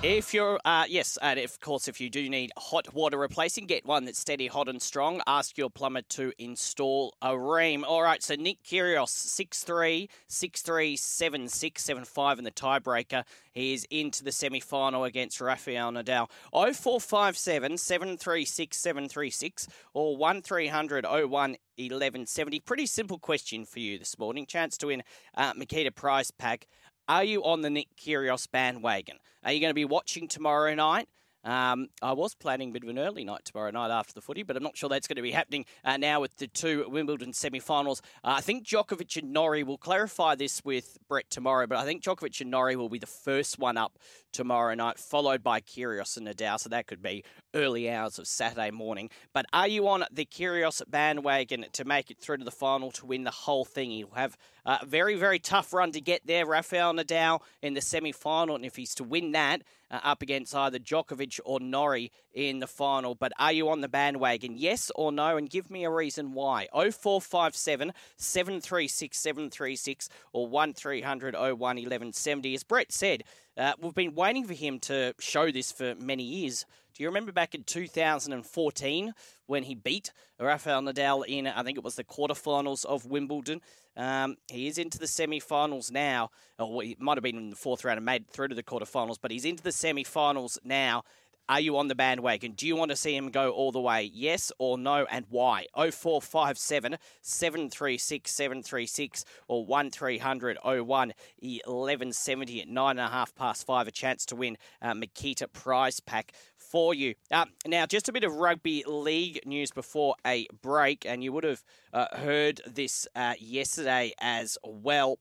If 0.03 0.35
you're, 0.35 0.61
uh, 0.63 0.85
yes, 0.89 1.17
and 1.23 1.41
of 1.41 1.59
course, 1.59 1.89
if 1.89 2.03
you 2.03 2.11
do 2.11 2.29
need 2.29 2.53
hot 2.59 2.93
water 2.93 3.17
replacing, 3.17 3.67
get 3.67 3.87
one 3.87 4.05
that's 4.05 4.19
steady, 4.19 4.47
hot, 4.47 4.69
and 4.69 4.81
strong. 4.81 5.23
Ask 5.27 5.57
your 5.57 5.71
plumber 5.71 6.03
to 6.11 6.33
install 6.39 7.15
a 7.23 7.31
Rheem. 7.31 7.83
All 7.83 8.03
right, 8.03 8.23
so 8.23 8.35
Nick 8.35 8.63
Kyrgios, 8.63 9.09
6'3, 9.09 10.09
6'3, 10.29 10.99
7 10.99 11.49
6, 11.49 11.83
7 11.83 12.05
5 12.05 12.39
in 12.39 12.45
the 12.45 12.51
tiebreaker. 12.51 13.25
He 13.53 13.73
is 13.73 13.87
into 13.91 14.23
the 14.23 14.33
semi 14.33 14.61
final 14.61 15.05
against 15.05 15.41
Rafael 15.41 15.91
Nadal. 15.91 16.29
0457 16.53 17.79
736 17.79 18.77
736 18.77 19.67
or 19.95 20.15
1300 20.15 21.07
01 21.07 21.57
1170. 21.79 22.61
Pretty 22.61 22.87
simple 22.87 23.19
question 23.19 23.65
for 23.65 23.81
you 23.81 23.99
this 23.99 24.19
morning. 24.19 24.45
Chance 24.47 24.77
to 24.79 24.89
win 24.89 25.03
uh, 25.35 25.55
Makita 25.55 25.95
prize 25.95 26.31
pack. 26.31 26.67
Are 27.09 27.23
you 27.23 27.45
on 27.45 27.61
the 27.61 27.71
Nick 27.71 27.87
Kyrgios 27.97 28.51
bandwagon? 28.51 29.19
Are 29.45 29.53
you 29.53 29.61
going 29.61 29.71
to 29.71 29.75
be 29.75 29.85
watching 29.85 30.27
tomorrow 30.27 30.75
night? 30.75 31.09
Um, 31.45 31.87
I 32.03 32.13
was 32.15 32.35
planning 32.35 32.71
a 32.71 32.73
bit 32.73 32.83
of 32.83 32.89
an 32.89 32.99
early 32.99 33.23
night 33.23 33.45
tomorrow 33.45 33.71
night 33.71 33.93
after 33.93 34.13
the 34.13 34.21
footy, 34.21 34.43
but 34.43 34.57
I'm 34.57 34.65
not 34.65 34.77
sure 34.77 34.89
that's 34.89 35.07
going 35.07 35.15
to 35.15 35.23
be 35.23 35.31
happening 35.31 35.67
uh, 35.85 35.97
now 35.99 36.21
with 36.21 36.37
the 36.39 36.49
two 36.49 36.85
Wimbledon 36.89 37.33
semi-finals. 37.33 38.03
Uh, 38.25 38.35
I 38.37 38.41
think 38.41 38.67
Djokovic 38.67 39.17
and 39.19 39.33
Norrie 39.33 39.63
will 39.63 39.79
clarify 39.79 40.35
this 40.35 40.65
with 40.65 40.99
Brett 41.09 41.31
tomorrow, 41.31 41.69
but 41.69 41.79
I 41.79 41.85
think 41.85 42.03
Djokovic 42.03 42.41
and 42.41 42.51
Norrie 42.51 42.75
will 42.75 42.89
be 42.89 42.99
the 42.99 43.07
first 43.07 43.61
one 43.61 43.77
up 43.77 44.01
tomorrow 44.37 44.75
night, 44.75 44.99
followed 44.99 45.43
by 45.43 45.61
Kyrgios 45.63 46.19
and 46.19 46.29
Nadal. 46.29 46.61
So 46.61 46.69
that 46.69 46.87
could 46.87 47.01
be 47.01 47.25
early 47.55 47.91
hours 47.91 48.19
of 48.19 48.27
Saturday 48.27 48.71
morning. 48.71 49.09
But 49.33 49.47
are 49.51 49.67
you 49.67 49.89
on 49.89 50.05
the 50.13 50.27
Kyrgios 50.27 50.83
bandwagon 50.87 51.65
to 51.73 51.85
make 51.87 52.11
it 52.11 52.19
through 52.19 52.37
to 52.39 52.45
the 52.45 52.51
final 52.51 52.91
to 52.93 53.07
win 53.07 53.25
the 53.25 53.31
whole 53.31 53.65
thing? 53.65 53.91
He'll 53.91 54.11
have 54.15 54.37
a 54.67 54.85
very, 54.85 55.15
very 55.15 55.39
tough 55.39 55.73
run 55.73 55.91
to 55.93 56.03
get 56.03 56.27
there. 56.27 56.45
Rafael 56.45 56.93
Nadal 56.93 57.41
in 57.63 57.73
the 57.73 57.81
semi 57.81 58.13
final, 58.13 58.57
and 58.57 58.65
if 58.65 58.77
he's 58.77 58.95
to 58.97 59.05
win 59.05 59.33
that, 59.33 59.63
uh, 59.91 60.01
up 60.03 60.21
against 60.21 60.55
either 60.55 60.79
Djokovic 60.79 61.41
or 61.45 61.61
Norrie 61.61 62.13
in 62.35 62.59
the 62.59 62.67
final. 62.67 63.15
But 63.15 63.33
are 63.39 63.53
you 63.53 63.71
on 63.71 63.81
the 63.81 63.89
bandwagon? 63.89 64.59
Yes 64.59 64.91
or 64.95 65.13
no? 65.13 65.37
And 65.37 65.49
give 65.49 65.71
me 65.71 65.85
a 65.85 65.91
reason 65.91 66.33
why. 66.33 66.69
0457 66.75 67.93
736 68.17 69.19
736 69.19 70.09
or 70.33 70.47
1300 70.47 71.35
01 71.35 71.59
1170. 71.59 72.55
As 72.55 72.65
Brett 72.65 72.93
said, 72.93 73.23
uh, 73.57 73.73
we've 73.81 73.95
been 73.95 74.15
waiting 74.15 74.47
for 74.47 74.55
him 74.55 74.79
to 74.81 75.15
show 75.19 75.51
this 75.51 75.73
for 75.73 75.95
many 75.95 76.23
years. 76.23 76.67
Do 76.95 77.03
you 77.03 77.09
remember 77.09 77.33
back 77.33 77.55
in 77.55 77.63
2014 77.63 79.15
when 79.47 79.63
he 79.63 79.75
beat 79.75 80.13
Rafael 80.39 80.83
Nadal 80.83 81.25
in, 81.27 81.47
I 81.47 81.63
think 81.63 81.77
it 81.77 81.85
was 81.85 81.95
the 81.95 82.05
quarterfinals 82.05 82.85
of 82.85 83.07
Wimbledon? 83.07 83.61
Um, 83.97 84.37
he 84.49 84.67
is 84.67 84.79
into 84.79 84.99
the 84.99 85.07
semi-finals 85.07 85.91
now. 85.91 86.31
Or 86.59 86.83
he 86.83 86.97
might 86.99 87.17
have 87.17 87.25
been 87.25 87.37
in 87.37 87.51
the 87.51 87.57
fourth 87.57 87.85
round 87.85 87.99
and 87.99 88.05
made 88.05 88.29
through 88.29 88.49
to 88.49 88.55
the 88.55 88.63
quarterfinals, 88.63 89.17
but 89.21 89.31
he's 89.31 89.45
into 89.45 89.63
the 89.63 89.73
semi-finals 89.73 90.59
now. 90.65 91.05
Are 91.49 91.61
you 91.61 91.77
on 91.77 91.87
the 91.87 91.95
bandwagon? 91.95 92.53
Do 92.53 92.67
you 92.67 92.75
want 92.75 92.91
to 92.91 92.97
see 92.97 93.15
him 93.15 93.31
go 93.31 93.51
all 93.51 93.71
the 93.71 93.81
way? 93.81 94.11
Yes 94.13 94.51
or 94.59 94.77
no, 94.77 95.07
and 95.09 95.27
why? 95.29 95.67
0457 95.77 96.97
736 97.23 98.31
736 98.31 99.25
or 99.47 99.65
1300 99.65 100.59
01 100.65 100.85
1170 100.85 102.63
at 102.63 102.69
nine 102.69 102.99
and 102.99 103.07
a 103.07 103.09
half 103.09 103.33
past 103.37 103.65
five. 103.65 103.87
A 103.87 103.93
chance 103.93 104.27
to 104.27 104.37
win 104.37 104.57
uh, 104.83 104.93
Makita 104.93 105.53
prize 105.53 106.01
pack 106.01 106.33
for 106.57 106.95
you. 106.95 107.15
Uh, 107.31 107.47
now, 107.65 107.87
just 107.87 108.09
a 108.09 108.13
bit 108.13 108.25
of 108.25 108.35
rugby 108.35 108.83
league 108.85 109.41
news 109.47 109.71
before 109.71 110.17
a 110.27 110.49
break, 110.63 111.07
and 111.07 111.23
you 111.23 111.33
would 111.33 111.45
have 111.45 111.63
uh, 111.93 112.07
heard 112.17 112.61
this 112.67 113.07
uh, 113.15 113.35
yesterday 113.39 114.13
as 114.21 114.59
well. 114.65 115.19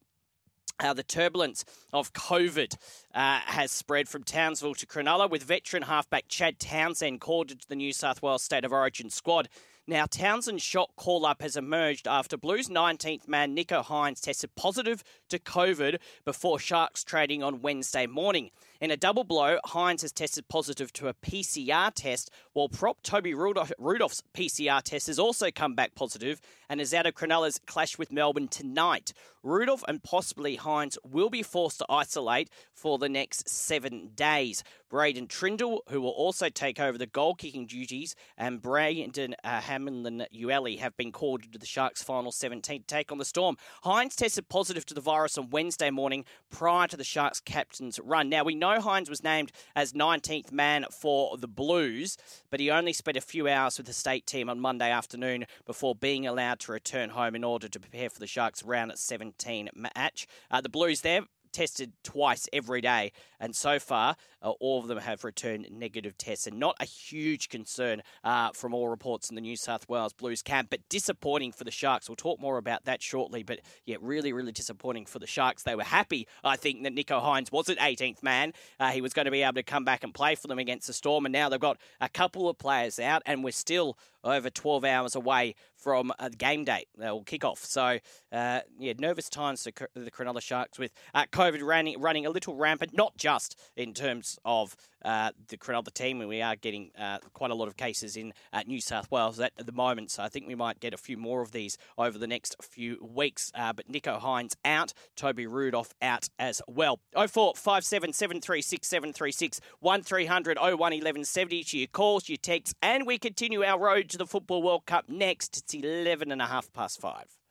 Uh, 0.79 0.93
the 0.93 1.03
turbulence 1.03 1.63
of 1.93 2.11
COVID 2.11 2.75
uh, 3.13 3.39
has 3.45 3.71
spread 3.71 4.09
from 4.09 4.23
Townsville 4.23 4.75
to 4.75 4.85
Cronulla, 4.85 5.29
with 5.29 5.43
veteran 5.43 5.83
halfback 5.83 6.27
Chad 6.27 6.59
Townsend 6.59 7.21
called 7.21 7.51
into 7.51 7.67
the 7.67 7.77
New 7.77 7.93
South 7.93 8.21
Wales 8.21 8.43
State 8.43 8.65
of 8.65 8.73
Origin 8.73 9.09
squad. 9.09 9.47
Now, 9.87 10.07
Townsend's 10.07 10.63
shot 10.63 10.89
call 10.95 11.27
up 11.27 11.43
has 11.43 11.55
emerged 11.55 12.07
after 12.07 12.37
Blues 12.37 12.69
19th 12.69 13.27
man 13.27 13.55
Nicho 13.55 13.85
Hynes 13.85 14.19
tested 14.19 14.55
positive 14.55 15.03
to 15.29 15.37
COVID 15.37 15.99
before 16.25 16.57
Sharks 16.57 17.03
trading 17.03 17.43
on 17.43 17.61
Wednesday 17.61 18.07
morning. 18.07 18.49
In 18.81 18.89
a 18.89 18.97
double 18.97 19.23
blow, 19.23 19.59
Hynes 19.63 20.01
has 20.01 20.11
tested 20.11 20.47
positive 20.47 20.91
to 20.93 21.07
a 21.07 21.13
PCR 21.13 21.93
test, 21.93 22.31
while 22.53 22.67
prop 22.67 23.03
Toby 23.03 23.35
Rudolf's 23.35 24.23
PCR 24.33 24.81
test 24.81 25.05
has 25.05 25.19
also 25.19 25.51
come 25.51 25.75
back 25.75 25.93
positive 25.93 26.41
and 26.67 26.81
is 26.81 26.91
out 26.91 27.05
of 27.05 27.13
Cronulla's 27.13 27.59
clash 27.67 27.99
with 27.99 28.11
Melbourne 28.11 28.47
tonight. 28.47 29.13
Rudolf 29.45 29.83
and 29.87 30.01
possibly 30.01 30.57
Hynes 30.57 30.97
will 31.03 31.29
be 31.29 31.43
forced 31.43 31.77
to 31.77 31.85
isolate 31.87 32.49
for 32.73 32.97
the 32.97 33.07
next 33.07 33.47
seven 33.47 34.09
days. 34.15 34.63
Braydon 34.89 35.27
Trindall, 35.27 35.81
who 35.89 36.01
will 36.01 36.09
also 36.09 36.49
take 36.49 36.79
over 36.79 36.97
the 36.97 37.05
goal 37.05 37.35
kicking 37.35 37.67
duties, 37.67 38.15
and 38.37 38.61
Brandon 38.61 39.35
uh, 39.43 39.61
Hamlin-Uele 39.61 40.79
have 40.79 40.97
been 40.97 41.11
called 41.11 41.43
into 41.45 41.59
the 41.59 41.65
Sharks' 41.65 42.01
final 42.01 42.31
17 42.31 42.81
to 42.81 42.87
take 42.87 43.11
on 43.11 43.19
the 43.19 43.25
Storm. 43.25 43.57
Hynes 43.83 44.15
tested 44.15 44.49
positive 44.49 44.85
to 44.87 44.93
the 44.95 45.01
virus 45.01 45.37
on 45.37 45.51
Wednesday 45.51 45.91
morning 45.91 46.25
prior 46.49 46.87
to 46.87 46.97
the 46.97 47.03
Sharks' 47.03 47.39
captain's 47.39 47.99
run. 47.99 48.29
Now, 48.29 48.43
we 48.43 48.55
know 48.55 48.79
Hynes 48.79 49.09
was 49.09 49.23
named 49.23 49.51
as 49.75 49.93
19th 49.93 50.51
man 50.51 50.85
for 50.89 51.37
the 51.37 51.47
Blues, 51.47 52.17
but 52.49 52.59
he 52.59 52.71
only 52.71 52.93
spent 52.93 53.17
a 53.17 53.21
few 53.21 53.47
hours 53.47 53.77
with 53.77 53.85
the 53.85 53.93
state 53.93 54.25
team 54.25 54.49
on 54.49 54.59
Monday 54.59 54.89
afternoon 54.89 55.45
before 55.67 55.93
being 55.93 56.25
allowed 56.25 56.59
to 56.61 56.71
return 56.71 57.09
home 57.09 57.35
in 57.35 57.43
order 57.43 57.67
to 57.67 57.79
prepare 57.79 58.09
for 58.09 58.19
the 58.19 58.27
Sharks' 58.27 58.63
round 58.63 58.91
at 58.91 58.97
17 58.97 59.34
match. 59.75 60.27
Uh, 60.51 60.61
the 60.61 60.69
Blues 60.69 61.01
there 61.01 61.21
tested 61.55 61.93
twice 62.03 62.49
every 62.51 62.81
day, 62.81 63.13
and 63.39 63.55
so 63.55 63.79
far, 63.79 64.17
uh, 64.41 64.49
all 64.59 64.81
of 64.81 64.87
them 64.87 64.97
have 64.97 65.23
returned 65.23 65.65
negative 65.71 66.17
tests, 66.17 66.45
and 66.45 66.59
not 66.59 66.75
a 66.81 66.85
huge 66.85 67.47
concern 67.47 68.03
uh, 68.25 68.49
from 68.51 68.73
all 68.73 68.89
reports 68.89 69.29
in 69.29 69.35
the 69.35 69.41
New 69.41 69.55
South 69.55 69.87
Wales 69.87 70.11
Blues 70.11 70.41
camp, 70.41 70.67
but 70.69 70.81
disappointing 70.89 71.53
for 71.53 71.63
the 71.63 71.71
Sharks. 71.71 72.09
We'll 72.09 72.17
talk 72.17 72.41
more 72.41 72.57
about 72.57 72.83
that 72.83 73.01
shortly, 73.01 73.41
but 73.41 73.61
yeah, 73.85 73.95
really, 74.01 74.33
really 74.33 74.51
disappointing 74.51 75.05
for 75.05 75.19
the 75.19 75.27
Sharks. 75.27 75.63
They 75.63 75.75
were 75.75 75.83
happy, 75.83 76.27
I 76.43 76.57
think, 76.57 76.83
that 76.83 76.93
Nicho 76.93 77.23
Hynes 77.23 77.51
was 77.53 77.69
an 77.69 77.77
18th 77.77 78.21
man. 78.21 78.51
Uh, 78.77 78.91
he 78.91 78.99
was 78.99 79.13
going 79.13 79.25
to 79.25 79.31
be 79.31 79.43
able 79.43 79.53
to 79.53 79.63
come 79.63 79.85
back 79.85 80.03
and 80.03 80.13
play 80.13 80.35
for 80.35 80.47
them 80.47 80.59
against 80.59 80.87
the 80.87 80.93
Storm, 80.93 81.25
and 81.25 81.31
now 81.31 81.47
they've 81.47 81.59
got 81.59 81.77
a 82.01 82.09
couple 82.09 82.49
of 82.49 82.57
players 82.57 82.99
out, 82.99 83.23
and 83.25 83.45
we're 83.45 83.51
still 83.51 83.97
over 84.25 84.49
12 84.49 84.83
hours 84.83 85.15
away 85.15 85.55
from 85.85 86.11
uh, 86.17 86.29
game 86.35 86.63
date 86.63 86.87
or 86.97 87.23
kickoff. 87.23 87.59
So, 87.59 87.99
uh, 88.31 88.61
yeah, 88.79 88.93
nervous 88.97 89.29
times 89.29 89.61
for 89.61 89.87
the 89.93 90.09
Cronulla 90.09 90.41
Sharks 90.41 90.79
with 90.79 90.91
uh, 91.13 91.25
COVID 91.31 91.61
running, 91.61 92.01
running 92.01 92.25
a 92.25 92.31
little 92.31 92.55
rampant, 92.55 92.97
not 92.97 93.17
just 93.17 93.55
in 93.77 93.93
terms 93.93 94.39
of 94.43 94.75
uh, 95.05 95.31
the 95.47 95.57
Cronulla 95.57 95.93
team, 95.93 96.19
and 96.19 96.27
we 96.27 96.41
are 96.41 96.55
getting 96.55 96.91
uh, 96.99 97.19
quite 97.33 97.51
a 97.51 97.55
lot 97.55 97.67
of 97.67 97.77
cases 97.77 98.17
in 98.17 98.33
uh, 98.51 98.63
New 98.65 98.81
South 98.81 99.09
Wales 99.11 99.39
at 99.39 99.53
the 99.55 99.71
moment. 99.71 100.11
So 100.11 100.23
I 100.23 100.29
think 100.29 100.47
we 100.47 100.55
might 100.55 100.79
get 100.79 100.93
a 100.93 100.97
few 100.97 101.15
more 101.15 101.41
of 101.41 101.51
these 101.51 101.77
over 101.97 102.17
the 102.17 102.27
next 102.27 102.55
few 102.61 102.97
weeks. 103.01 103.51
Uh, 103.53 103.71
but 103.71 103.89
Nicho 103.89 104.19
Hynes 104.19 104.55
out, 104.65 104.93
Toby 105.15 105.45
Rudolf 105.45 105.93
out 106.01 106.27
as 106.39 106.61
well. 106.67 106.99
0457 107.13 108.13
736 108.13 108.87
736 108.87 109.61
1300 109.79 110.57
1170 110.57 111.63
to 111.63 111.77
your 111.77 111.87
calls, 111.87 112.27
your 112.27 112.37
texts, 112.37 112.73
and 112.81 113.05
we 113.05 113.17
continue 113.17 113.63
our 113.63 113.79
road 113.79 114.09
to 114.09 114.17
the 114.17 114.25
Football 114.25 114.63
World 114.63 114.85
Cup 114.85 115.07
next. 115.07 115.57
It's 115.57 115.73
11 115.73 116.31
and 116.31 116.41
a 116.41 116.47
half 116.47 116.73
past 116.73 116.99
five. 116.99 117.44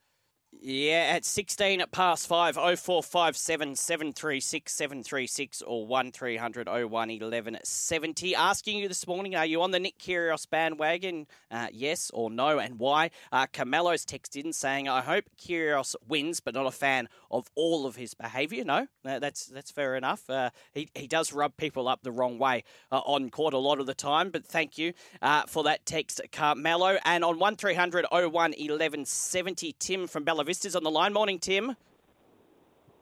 Yeah, 0.66 1.12
at 1.14 1.26
16 1.26 1.82
at 1.82 1.92
past 1.92 2.26
5, 2.26 2.54
0457 2.54 3.76
736 3.76 4.72
736 4.72 5.60
or 5.60 5.86
1300 5.86 6.66
01 6.66 6.88
1170. 6.90 8.34
Asking 8.34 8.78
you 8.78 8.88
this 8.88 9.06
morning, 9.06 9.36
are 9.36 9.44
you 9.44 9.60
on 9.60 9.72
the 9.72 9.78
Nick 9.78 9.98
Kyrgios 9.98 10.48
bandwagon? 10.48 11.26
Uh, 11.50 11.66
yes 11.70 12.10
or 12.14 12.30
no, 12.30 12.58
and 12.58 12.78
why? 12.78 13.10
Uh, 13.30 13.46
Carmelo's 13.52 14.06
texted 14.06 14.42
in 14.42 14.54
saying, 14.54 14.88
I 14.88 15.02
hope 15.02 15.26
Kyrgios 15.36 15.96
wins, 16.08 16.40
but 16.40 16.54
not 16.54 16.64
a 16.64 16.70
fan 16.70 17.10
of 17.30 17.46
all 17.54 17.84
of 17.84 17.96
his 17.96 18.14
behaviour. 18.14 18.64
No, 18.64 18.86
that's 19.02 19.44
that's 19.44 19.70
fair 19.70 19.96
enough. 19.96 20.30
Uh, 20.30 20.48
he, 20.72 20.88
he 20.94 21.06
does 21.06 21.30
rub 21.30 21.58
people 21.58 21.88
up 21.88 22.02
the 22.02 22.12
wrong 22.12 22.38
way 22.38 22.64
uh, 22.90 23.00
on 23.00 23.28
court 23.28 23.52
a 23.52 23.58
lot 23.58 23.80
of 23.80 23.86
the 23.86 23.92
time, 23.92 24.30
but 24.30 24.46
thank 24.46 24.78
you 24.78 24.94
uh, 25.20 25.42
for 25.46 25.62
that 25.64 25.84
text, 25.84 26.22
Carmelo. 26.32 26.96
And 27.04 27.22
on 27.22 27.38
1300 27.38 28.06
01 28.10 28.32
1170, 28.32 29.76
Tim 29.78 30.06
from 30.06 30.24
Bella 30.24 30.53
Vista's 30.54 30.76
on 30.76 30.84
the 30.84 30.90
line. 30.90 31.12
Morning, 31.12 31.40
Tim. 31.40 31.74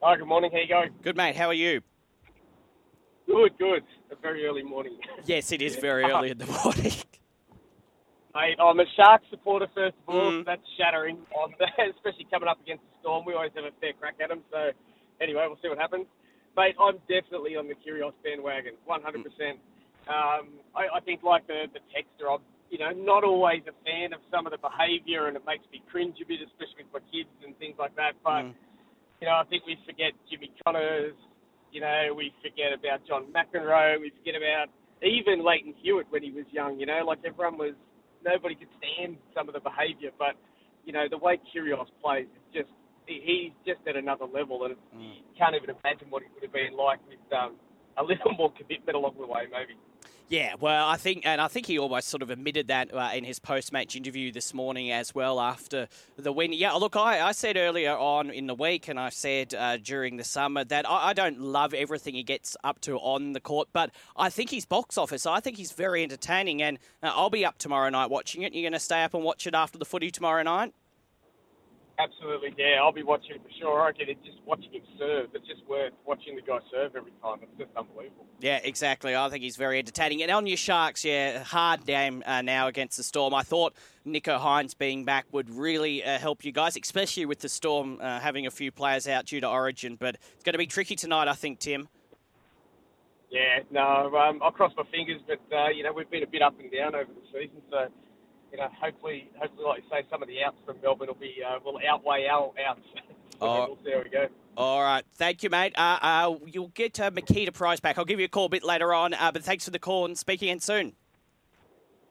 Hi, 0.00 0.16
good 0.16 0.26
morning. 0.26 0.50
How 0.50 0.58
you 0.58 0.68
going? 0.68 0.88
Good, 1.02 1.18
mate. 1.18 1.36
How 1.36 1.48
are 1.48 1.52
you? 1.52 1.82
Good, 3.26 3.58
good. 3.58 3.82
A 4.10 4.16
very 4.16 4.46
early 4.46 4.62
morning. 4.62 4.96
Yes, 5.26 5.52
it 5.52 5.60
is 5.60 5.76
very 5.76 6.02
early 6.04 6.30
in 6.30 6.38
the 6.38 6.46
morning. 6.64 6.96
Mate, 8.34 8.56
I'm 8.58 8.80
a 8.80 8.86
Sharks 8.96 9.26
supporter 9.28 9.66
first 9.74 9.96
of 10.08 10.14
all. 10.14 10.32
Mm. 10.32 10.40
So 10.40 10.44
that's 10.46 10.62
shattering, 10.78 11.18
on 11.36 11.52
especially 11.94 12.26
coming 12.32 12.48
up 12.48 12.58
against 12.62 12.84
the 12.84 12.96
Storm. 13.02 13.26
We 13.26 13.34
always 13.34 13.52
have 13.54 13.64
a 13.64 13.76
fair 13.82 13.92
crack 14.00 14.14
at 14.22 14.30
them. 14.30 14.40
So 14.50 14.70
anyway, 15.20 15.44
we'll 15.46 15.60
see 15.60 15.68
what 15.68 15.76
happens. 15.76 16.06
Mate, 16.56 16.74
I'm 16.80 16.96
definitely 17.04 17.56
on 17.56 17.68
the 17.68 17.76
Kyrgios 17.76 18.16
bandwagon, 18.24 18.80
100%. 18.88 18.96
Um, 20.08 20.56
I, 20.72 20.88
I 20.96 21.00
think 21.04 21.22
like 21.22 21.46
the 21.46 21.68
the 21.68 21.84
texter, 21.92 22.32
I'm 22.32 22.40
you 22.72 22.78
know 22.80 22.88
not 22.96 23.22
always 23.22 23.60
a 23.68 23.76
fan 23.84 24.16
of 24.16 24.20
some 24.32 24.48
of 24.48 24.52
the 24.56 24.58
behaviour, 24.58 25.28
and 25.28 25.36
it 25.36 25.44
makes 25.44 25.68
me 25.70 25.84
cringe 25.92 26.16
a 26.24 26.26
bit, 26.26 26.40
especially 26.40 26.88
with 26.88 26.96
my 26.96 27.04
kids 27.12 27.28
and 27.44 27.52
things 27.60 27.76
like 27.78 27.94
that. 28.00 28.16
But 28.24 28.48
Mm. 28.48 28.54
you 29.20 29.28
know, 29.28 29.36
I 29.36 29.44
think 29.44 29.66
we 29.68 29.76
forget 29.86 30.12
Jimmy 30.28 30.50
Connors. 30.64 31.14
You 31.70 31.80
know, 31.84 32.12
we 32.16 32.32
forget 32.42 32.72
about 32.72 33.04
John 33.06 33.30
McEnroe. 33.30 34.00
We 34.00 34.10
forget 34.18 34.34
about 34.34 34.66
even 35.04 35.44
Lleyton 35.44 35.74
Hewitt 35.82 36.06
when 36.10 36.22
he 36.24 36.32
was 36.32 36.44
young. 36.50 36.80
You 36.80 36.86
know, 36.86 37.04
like 37.06 37.20
everyone 37.24 37.56
was, 37.56 37.74
nobody 38.24 38.54
could 38.56 38.68
stand 38.80 39.16
some 39.34 39.48
of 39.48 39.54
the 39.54 39.60
behaviour. 39.60 40.10
But 40.18 40.34
you 40.84 40.92
know, 40.92 41.06
the 41.08 41.18
way 41.18 41.38
Kyrgios 41.52 41.86
plays, 42.02 42.26
it's 42.34 42.50
just 42.56 42.72
he's 43.06 43.52
just 43.66 43.80
at 43.86 43.96
another 43.96 44.24
level, 44.26 44.64
and 44.64 44.74
Mm. 44.96 45.16
you 45.20 45.34
can't 45.36 45.54
even 45.54 45.70
imagine 45.70 46.08
what 46.10 46.22
he 46.22 46.28
would 46.34 46.42
have 46.42 46.52
been 46.52 46.74
like 46.76 47.00
with 47.06 47.20
um, 47.36 47.56
a 47.98 48.02
little 48.02 48.32
more 48.40 48.50
commitment 48.52 48.96
along 48.96 49.14
the 49.20 49.26
way, 49.26 49.44
maybe. 49.52 49.76
Yeah, 50.28 50.54
well, 50.58 50.88
I 50.88 50.96
think, 50.96 51.26
and 51.26 51.42
I 51.42 51.48
think 51.48 51.66
he 51.66 51.78
almost 51.78 52.08
sort 52.08 52.22
of 52.22 52.30
admitted 52.30 52.68
that 52.68 52.94
uh, 52.94 53.10
in 53.14 53.22
his 53.22 53.38
post-match 53.38 53.94
interview 53.94 54.32
this 54.32 54.54
morning 54.54 54.90
as 54.90 55.14
well 55.14 55.38
after 55.38 55.88
the 56.16 56.32
win. 56.32 56.54
Yeah, 56.54 56.72
look, 56.72 56.96
I, 56.96 57.20
I 57.20 57.32
said 57.32 57.58
earlier 57.58 57.94
on 57.94 58.30
in 58.30 58.46
the 58.46 58.54
week, 58.54 58.88
and 58.88 58.98
I 58.98 59.10
said 59.10 59.52
uh, 59.54 59.76
during 59.76 60.16
the 60.16 60.24
summer 60.24 60.64
that 60.64 60.88
I, 60.88 61.10
I 61.10 61.12
don't 61.12 61.38
love 61.38 61.74
everything 61.74 62.14
he 62.14 62.22
gets 62.22 62.56
up 62.64 62.80
to 62.80 62.96
on 62.96 63.34
the 63.34 63.40
court, 63.40 63.68
but 63.74 63.90
I 64.16 64.30
think 64.30 64.48
he's 64.48 64.64
box 64.64 64.96
office. 64.96 65.26
I 65.26 65.40
think 65.40 65.58
he's 65.58 65.72
very 65.72 66.02
entertaining, 66.02 66.62
and 66.62 66.78
uh, 67.02 67.12
I'll 67.14 67.28
be 67.28 67.44
up 67.44 67.58
tomorrow 67.58 67.90
night 67.90 68.08
watching 68.08 68.40
it. 68.40 68.54
You're 68.54 68.62
going 68.62 68.72
to 68.72 68.80
stay 68.80 69.02
up 69.02 69.12
and 69.12 69.22
watch 69.22 69.46
it 69.46 69.54
after 69.54 69.78
the 69.78 69.84
footy 69.84 70.10
tomorrow 70.10 70.42
night? 70.42 70.72
Absolutely, 72.02 72.54
yeah. 72.58 72.80
I'll 72.82 72.92
be 72.92 73.02
watching 73.02 73.38
for 73.38 73.50
sure. 73.60 73.82
I 73.82 73.92
get 73.92 74.08
it. 74.08 74.18
just 74.24 74.38
watching 74.44 74.72
him 74.72 74.82
serve. 74.98 75.28
It's 75.34 75.46
just 75.46 75.66
worth 75.68 75.92
watching 76.06 76.34
the 76.34 76.42
guy 76.42 76.58
serve 76.70 76.96
every 76.96 77.12
time. 77.22 77.38
It's 77.42 77.52
just 77.58 77.70
unbelievable. 77.76 78.26
Yeah, 78.40 78.60
exactly. 78.62 79.14
I 79.14 79.28
think 79.28 79.42
he's 79.42 79.56
very 79.56 79.78
entertaining. 79.78 80.22
And 80.22 80.30
on 80.30 80.46
your 80.46 80.56
Sharks, 80.56 81.04
yeah, 81.04 81.42
hard 81.44 81.86
game 81.86 82.22
uh, 82.26 82.42
now 82.42 82.66
against 82.66 82.96
the 82.96 83.02
Storm. 83.02 83.34
I 83.34 83.42
thought 83.42 83.74
Nicho 84.06 84.40
Hynes 84.40 84.76
being 84.76 85.04
back 85.04 85.26
would 85.32 85.48
really 85.50 86.02
uh, 86.02 86.18
help 86.18 86.44
you 86.44 86.50
guys, 86.50 86.76
especially 86.76 87.26
with 87.26 87.40
the 87.40 87.48
Storm 87.48 87.98
uh, 88.00 88.18
having 88.18 88.46
a 88.46 88.50
few 88.50 88.72
players 88.72 89.06
out 89.06 89.26
due 89.26 89.40
to 89.40 89.48
Origin. 89.48 89.96
But 89.96 90.16
it's 90.34 90.44
going 90.44 90.54
to 90.54 90.58
be 90.58 90.66
tricky 90.66 90.96
tonight, 90.96 91.28
I 91.28 91.34
think, 91.34 91.60
Tim. 91.60 91.88
Yeah, 93.30 93.60
no, 93.70 94.14
um, 94.14 94.40
I'll 94.42 94.50
cross 94.50 94.72
my 94.76 94.84
fingers, 94.90 95.20
but 95.26 95.40
uh, 95.56 95.68
you 95.70 95.82
know 95.82 95.92
we've 95.92 96.10
been 96.10 96.22
a 96.22 96.26
bit 96.26 96.42
up 96.42 96.58
and 96.60 96.70
down 96.70 96.94
over 96.94 97.08
the 97.10 97.26
season, 97.32 97.62
so 97.70 97.88
you 98.52 98.58
know 98.58 98.68
hopefully, 98.80 99.28
hopefully, 99.38 99.66
like 99.66 99.82
you 99.82 99.88
say, 99.90 100.06
some 100.10 100.22
of 100.22 100.28
the 100.28 100.42
outs 100.42 100.56
from 100.64 100.76
Melbourne 100.82 101.08
will 101.08 101.14
be 101.14 101.36
uh, 101.46 101.58
will 101.64 101.78
outweigh 101.88 102.26
our 102.26 102.52
outs. 102.66 102.80
Oh. 103.40 103.66
we'll 103.66 103.78
see 103.84 103.90
how 103.90 104.02
we 104.04 104.08
go. 104.08 104.28
All 104.56 104.82
right. 104.82 105.04
Thank 105.16 105.42
you, 105.42 105.50
mate. 105.50 105.72
Uh, 105.76 105.98
uh, 106.00 106.36
you'll 106.46 106.68
get 106.68 107.00
uh, 107.00 107.10
Makita 107.10 107.52
Price 107.52 107.80
back. 107.80 107.98
I'll 107.98 108.04
give 108.04 108.20
you 108.20 108.26
a 108.26 108.28
call 108.28 108.44
a 108.44 108.48
bit 108.48 108.62
later 108.62 108.94
on. 108.94 109.14
Uh, 109.14 109.32
but 109.32 109.42
thanks 109.42 109.64
for 109.64 109.72
the 109.72 109.80
call 109.80 110.04
and 110.04 110.16
speak 110.16 110.42
again 110.42 110.60
soon. 110.60 110.92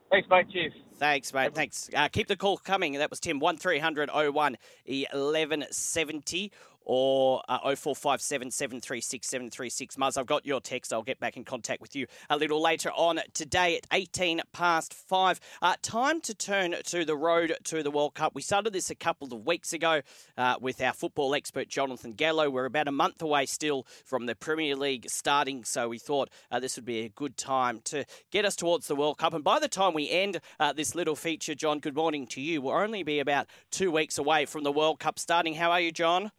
Thanks, 0.09 0.27
mate. 0.29 0.47
Cheers. 0.51 0.73
Thanks, 0.97 1.33
mate. 1.33 1.55
Thanks. 1.55 1.89
Uh, 1.95 2.09
keep 2.09 2.27
the 2.27 2.35
call 2.35 2.57
coming. 2.57 2.93
That 2.93 3.09
was 3.09 3.21
Tim, 3.21 3.39
1300 3.39 4.09
01 4.11 4.33
1170 4.33 6.51
or 6.85 7.41
uh, 7.47 7.59
0457 7.75 8.51
736 8.51 9.27
736. 9.27 9.95
Muzz, 9.95 10.17
I've 10.17 10.25
got 10.25 10.45
your 10.45 10.61
text. 10.61 10.91
I'll 10.93 11.03
get 11.03 11.19
back 11.19 11.37
in 11.37 11.43
contact 11.43 11.81
with 11.81 11.95
you 11.95 12.07
a 12.29 12.37
little 12.37 12.61
later 12.61 12.91
on 12.91 13.19
today 13.33 13.77
at 13.77 13.87
18 13.91 14.41
past 14.51 14.93
5. 14.93 15.39
Uh, 15.61 15.75
time 15.81 16.21
to 16.21 16.33
turn 16.33 16.75
to 16.85 17.05
the 17.05 17.15
road 17.15 17.55
to 17.65 17.83
the 17.83 17.91
World 17.91 18.15
Cup. 18.15 18.33
We 18.35 18.41
started 18.41 18.73
this 18.73 18.89
a 18.89 18.95
couple 18.95 19.33
of 19.33 19.45
weeks 19.45 19.73
ago 19.73 20.01
uh, 20.37 20.55
with 20.59 20.81
our 20.81 20.93
football 20.93 21.35
expert, 21.35 21.69
Jonathan 21.69 22.13
Gallo. 22.13 22.49
We're 22.49 22.65
about 22.65 22.87
a 22.87 22.91
month 22.91 23.21
away 23.21 23.45
still 23.45 23.85
from 24.05 24.25
the 24.25 24.35
Premier 24.35 24.75
League 24.75 25.09
starting, 25.09 25.63
so 25.63 25.89
we 25.89 25.99
thought 25.99 26.29
uh, 26.51 26.59
this 26.59 26.75
would 26.75 26.85
be 26.85 26.99
a 27.01 27.09
good 27.09 27.37
time 27.37 27.81
to 27.85 28.05
get 28.31 28.45
us 28.45 28.55
towards 28.55 28.87
the 28.87 28.95
World 28.95 29.17
Cup. 29.17 29.33
And 29.33 29.43
by 29.43 29.59
the 29.59 29.67
time 29.67 29.93
we 29.93 30.09
end 30.09 30.39
uh, 30.59 30.73
this 30.73 30.95
little 30.95 31.15
feature, 31.15 31.55
John, 31.55 31.79
good 31.79 31.95
morning 31.95 32.27
to 32.27 32.41
you. 32.41 32.61
We'll 32.61 32.75
only 32.75 33.03
be 33.03 33.19
about 33.19 33.47
two 33.71 33.91
weeks 33.91 34.17
away 34.17 34.45
from 34.45 34.63
the 34.63 34.71
World 34.71 34.99
Cup 34.99 35.19
starting. 35.19 35.55
How 35.55 35.71
are 35.71 35.81
you, 35.81 35.91
John? 35.91 36.31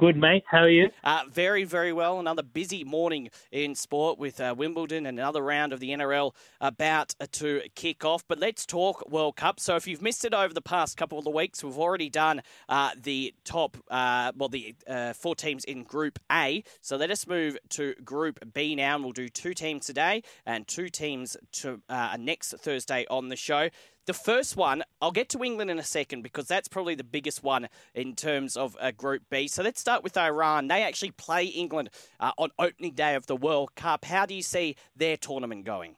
Good, 0.00 0.16
mate. 0.16 0.44
How 0.46 0.60
are 0.60 0.70
you? 0.70 0.88
Uh, 1.04 1.24
very, 1.30 1.64
very 1.64 1.92
well. 1.92 2.18
Another 2.20 2.42
busy 2.42 2.84
morning 2.84 3.28
in 3.52 3.74
sport 3.74 4.18
with 4.18 4.40
uh, 4.40 4.54
Wimbledon 4.56 5.04
and 5.04 5.18
another 5.18 5.42
round 5.42 5.74
of 5.74 5.80
the 5.80 5.90
NRL 5.90 6.32
about 6.58 7.14
to 7.32 7.60
kick 7.74 8.02
off. 8.02 8.26
But 8.26 8.38
let's 8.38 8.64
talk 8.64 9.06
World 9.10 9.36
Cup. 9.36 9.60
So, 9.60 9.76
if 9.76 9.86
you've 9.86 10.00
missed 10.00 10.24
it 10.24 10.32
over 10.32 10.54
the 10.54 10.62
past 10.62 10.96
couple 10.96 11.18
of 11.18 11.26
weeks, 11.26 11.62
we've 11.62 11.76
already 11.76 12.08
done 12.08 12.40
uh, 12.70 12.92
the 12.96 13.34
top, 13.44 13.76
uh, 13.90 14.32
well, 14.34 14.48
the 14.48 14.74
uh, 14.88 15.12
four 15.12 15.36
teams 15.36 15.66
in 15.66 15.82
Group 15.82 16.18
A. 16.32 16.64
So, 16.80 16.96
let 16.96 17.10
us 17.10 17.26
move 17.26 17.58
to 17.68 17.94
Group 18.02 18.38
B 18.54 18.74
now, 18.74 18.94
and 18.94 19.04
we'll 19.04 19.12
do 19.12 19.28
two 19.28 19.52
teams 19.52 19.84
today 19.84 20.22
and 20.46 20.66
two 20.66 20.88
teams 20.88 21.36
to 21.52 21.82
uh, 21.90 22.16
next 22.18 22.54
Thursday 22.54 23.04
on 23.10 23.28
the 23.28 23.36
show. 23.36 23.68
The 24.10 24.14
first 24.14 24.56
one, 24.56 24.82
I'll 25.00 25.12
get 25.12 25.28
to 25.28 25.44
England 25.44 25.70
in 25.70 25.78
a 25.78 25.84
second 25.84 26.22
because 26.22 26.48
that's 26.48 26.66
probably 26.66 26.96
the 26.96 27.04
biggest 27.04 27.44
one 27.44 27.68
in 27.94 28.16
terms 28.16 28.56
of 28.56 28.76
uh, 28.80 28.90
Group 28.90 29.22
B. 29.30 29.46
So 29.46 29.62
let's 29.62 29.80
start 29.80 30.02
with 30.02 30.16
Iran. 30.16 30.66
They 30.66 30.82
actually 30.82 31.12
play 31.12 31.44
England 31.44 31.90
uh, 32.18 32.32
on 32.36 32.50
opening 32.58 32.94
day 32.94 33.14
of 33.14 33.26
the 33.26 33.36
World 33.36 33.76
Cup. 33.76 34.04
How 34.04 34.26
do 34.26 34.34
you 34.34 34.42
see 34.42 34.74
their 34.96 35.16
tournament 35.16 35.64
going? 35.64 35.94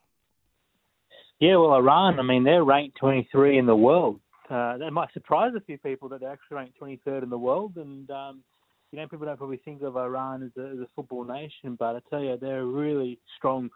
Yeah, 1.40 1.57
well, 1.57 1.73
Iran, 1.73 2.21
I 2.21 2.23
mean, 2.23 2.45
they're 2.45 2.62
ranked 2.62 2.99
23 2.99 3.57
in 3.57 3.64
the 3.64 3.75
world. 3.75 4.21
Uh, 4.50 4.76
that 4.76 4.90
might 4.90 5.11
surprise 5.14 5.52
a 5.57 5.62
few 5.62 5.78
people 5.78 6.11
that 6.11 6.21
they're 6.21 6.33
actually 6.33 6.57
ranked 6.57 6.78
23rd 6.78 7.23
in 7.23 7.31
the 7.31 7.38
world. 7.38 7.76
And, 7.76 8.11
um, 8.11 8.42
you 8.90 8.99
know, 8.99 9.09
people 9.09 9.25
don't 9.25 9.38
probably 9.38 9.62
think 9.64 9.81
of 9.81 9.97
Iran 9.97 10.42
as 10.42 10.62
a, 10.62 10.69
as 10.69 10.78
a 10.81 10.88
football 10.95 11.25
nation, 11.25 11.76
but 11.78 11.97
I 11.97 12.00
tell 12.11 12.21
you, 12.21 12.37
they're 12.38 12.61
a 12.61 12.66
really 12.66 13.19
strong, 13.38 13.71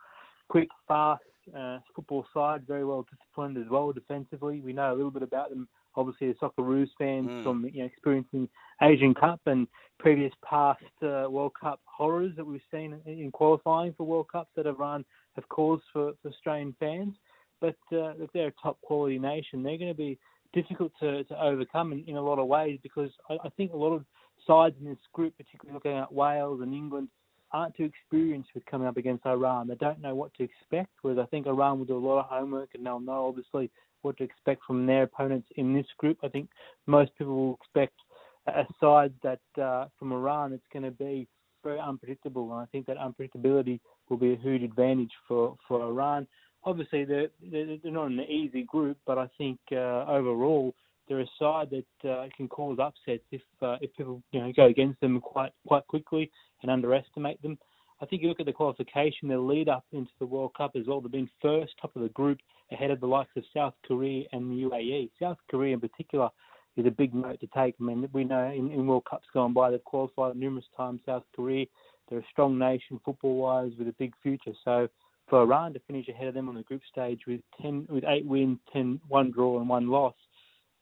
quick, 0.50 0.68
fast, 0.86 1.22
uh, 1.54 1.78
football 1.94 2.26
side, 2.32 2.66
very 2.66 2.84
well 2.84 3.06
disciplined 3.10 3.56
as 3.56 3.70
well 3.70 3.92
defensively. 3.92 4.60
We 4.60 4.72
know 4.72 4.92
a 4.92 4.96
little 4.96 5.10
bit 5.10 5.22
about 5.22 5.50
them, 5.50 5.68
obviously, 5.94 6.30
as 6.30 6.36
Socceroos 6.36 6.88
fans 6.98 7.28
mm. 7.28 7.42
from 7.42 7.68
you 7.72 7.80
know, 7.80 7.86
experiencing 7.86 8.48
Asian 8.82 9.14
Cup 9.14 9.40
and 9.46 9.66
previous 9.98 10.32
past 10.44 10.82
uh, 11.02 11.26
World 11.28 11.52
Cup 11.60 11.80
horrors 11.84 12.32
that 12.36 12.44
we've 12.44 12.60
seen 12.70 12.98
in 13.06 13.30
qualifying 13.32 13.94
for 13.96 14.04
World 14.04 14.26
Cups 14.30 14.50
that 14.56 14.66
have 14.66 14.78
run 14.78 15.04
have 15.34 15.48
caused 15.48 15.84
for, 15.92 16.12
for 16.22 16.28
Australian 16.28 16.74
fans. 16.78 17.14
But 17.60 17.76
uh, 17.92 18.12
if 18.18 18.30
they're 18.32 18.48
a 18.48 18.62
top 18.62 18.80
quality 18.82 19.18
nation, 19.18 19.62
they're 19.62 19.78
going 19.78 19.90
to 19.90 19.94
be 19.94 20.18
difficult 20.52 20.92
to, 21.00 21.24
to 21.24 21.42
overcome 21.42 21.92
in, 21.92 22.04
in 22.06 22.16
a 22.16 22.22
lot 22.22 22.38
of 22.38 22.46
ways 22.46 22.78
because 22.82 23.10
I, 23.30 23.34
I 23.44 23.48
think 23.56 23.72
a 23.72 23.76
lot 23.76 23.92
of 23.94 24.04
sides 24.46 24.76
in 24.80 24.86
this 24.86 24.98
group, 25.12 25.34
particularly 25.36 25.74
looking 25.74 25.92
at 25.92 26.12
Wales 26.12 26.60
and 26.62 26.74
England, 26.74 27.08
aren't 27.52 27.76
too 27.76 27.84
experienced 27.84 28.50
with 28.54 28.66
coming 28.66 28.88
up 28.88 28.96
against 28.96 29.26
Iran. 29.26 29.68
They 29.68 29.74
don't 29.76 30.00
know 30.00 30.14
what 30.14 30.34
to 30.34 30.42
expect, 30.44 30.90
whereas 31.02 31.18
I 31.18 31.26
think 31.26 31.46
Iran 31.46 31.78
will 31.78 31.86
do 31.86 31.96
a 31.96 32.06
lot 32.06 32.20
of 32.20 32.26
homework 32.26 32.70
and 32.74 32.84
they'll 32.84 33.00
know, 33.00 33.26
obviously, 33.28 33.70
what 34.02 34.16
to 34.18 34.24
expect 34.24 34.62
from 34.64 34.86
their 34.86 35.04
opponents 35.04 35.48
in 35.56 35.74
this 35.74 35.86
group. 35.98 36.18
I 36.22 36.28
think 36.28 36.48
most 36.86 37.12
people 37.16 37.34
will 37.34 37.58
expect 37.62 37.94
a 38.46 38.64
side 38.80 39.12
that 39.22 39.62
uh, 39.62 39.86
from 39.98 40.12
Iran 40.12 40.52
it's 40.52 40.66
going 40.72 40.84
to 40.84 40.90
be 40.90 41.26
very 41.64 41.80
unpredictable, 41.80 42.52
and 42.52 42.60
I 42.60 42.66
think 42.66 42.86
that 42.86 42.96
unpredictability 42.96 43.80
will 44.08 44.16
be 44.16 44.32
a 44.32 44.36
huge 44.36 44.62
advantage 44.62 45.10
for, 45.26 45.56
for 45.66 45.82
Iran. 45.82 46.26
Obviously, 46.64 47.04
they're, 47.04 47.28
they're 47.50 47.78
not 47.84 48.06
an 48.06 48.20
easy 48.20 48.62
group, 48.62 48.98
but 49.06 49.18
I 49.18 49.28
think 49.38 49.58
uh, 49.72 50.04
overall 50.06 50.74
they're 51.08 51.20
a 51.20 51.26
side 51.38 51.68
that 51.70 52.10
uh, 52.10 52.26
can 52.36 52.48
cause 52.48 52.78
upsets 52.80 53.24
if 53.30 53.42
uh, 53.62 53.76
if 53.80 53.94
people 53.96 54.22
you 54.32 54.40
know 54.40 54.52
go 54.54 54.66
against 54.66 55.00
them 55.00 55.20
quite 55.20 55.52
quite 55.66 55.86
quickly 55.86 56.30
and 56.62 56.70
underestimate 56.70 57.40
them. 57.42 57.58
I 58.00 58.04
think 58.06 58.20
you 58.20 58.28
look 58.28 58.40
at 58.40 58.46
the 58.46 58.52
qualification, 58.52 59.28
the 59.28 59.38
lead 59.38 59.68
up 59.70 59.84
into 59.92 60.10
the 60.18 60.26
World 60.26 60.52
Cup 60.54 60.72
as 60.76 60.86
well. 60.86 61.00
They've 61.00 61.10
been 61.10 61.30
first, 61.40 61.72
top 61.80 61.96
of 61.96 62.02
the 62.02 62.10
group, 62.10 62.38
ahead 62.70 62.90
of 62.90 63.00
the 63.00 63.06
likes 63.06 63.30
of 63.36 63.44
South 63.54 63.72
Korea 63.86 64.24
and 64.32 64.50
the 64.50 64.64
UAE. 64.64 65.10
South 65.18 65.38
Korea, 65.50 65.72
in 65.72 65.80
particular, 65.80 66.28
is 66.76 66.84
a 66.84 66.90
big 66.90 67.14
note 67.14 67.40
to 67.40 67.48
take. 67.56 67.74
I 67.80 67.84
mean, 67.84 68.06
we 68.12 68.24
know 68.24 68.50
in, 68.50 68.70
in 68.70 68.86
World 68.86 69.06
Cups 69.08 69.26
gone 69.32 69.54
by, 69.54 69.70
they've 69.70 69.82
qualified 69.84 70.36
numerous 70.36 70.66
times. 70.76 71.00
South 71.06 71.22
Korea, 71.34 71.64
they're 72.08 72.18
a 72.18 72.26
strong 72.30 72.58
nation 72.58 73.00
football-wise 73.02 73.72
with 73.78 73.88
a 73.88 73.94
big 73.98 74.12
future. 74.22 74.52
So 74.62 74.88
for 75.28 75.42
Iran 75.42 75.72
to 75.72 75.80
finish 75.80 76.08
ahead 76.08 76.28
of 76.28 76.34
them 76.34 76.48
on 76.48 76.54
the 76.54 76.62
group 76.62 76.82
stage 76.90 77.20
with 77.26 77.40
ten, 77.60 77.86
with 77.88 78.04
eight 78.06 78.26
wins, 78.26 78.58
ten, 78.72 79.00
one 79.08 79.30
draw, 79.30 79.58
and 79.58 79.68
one 79.68 79.88
loss, 79.88 80.14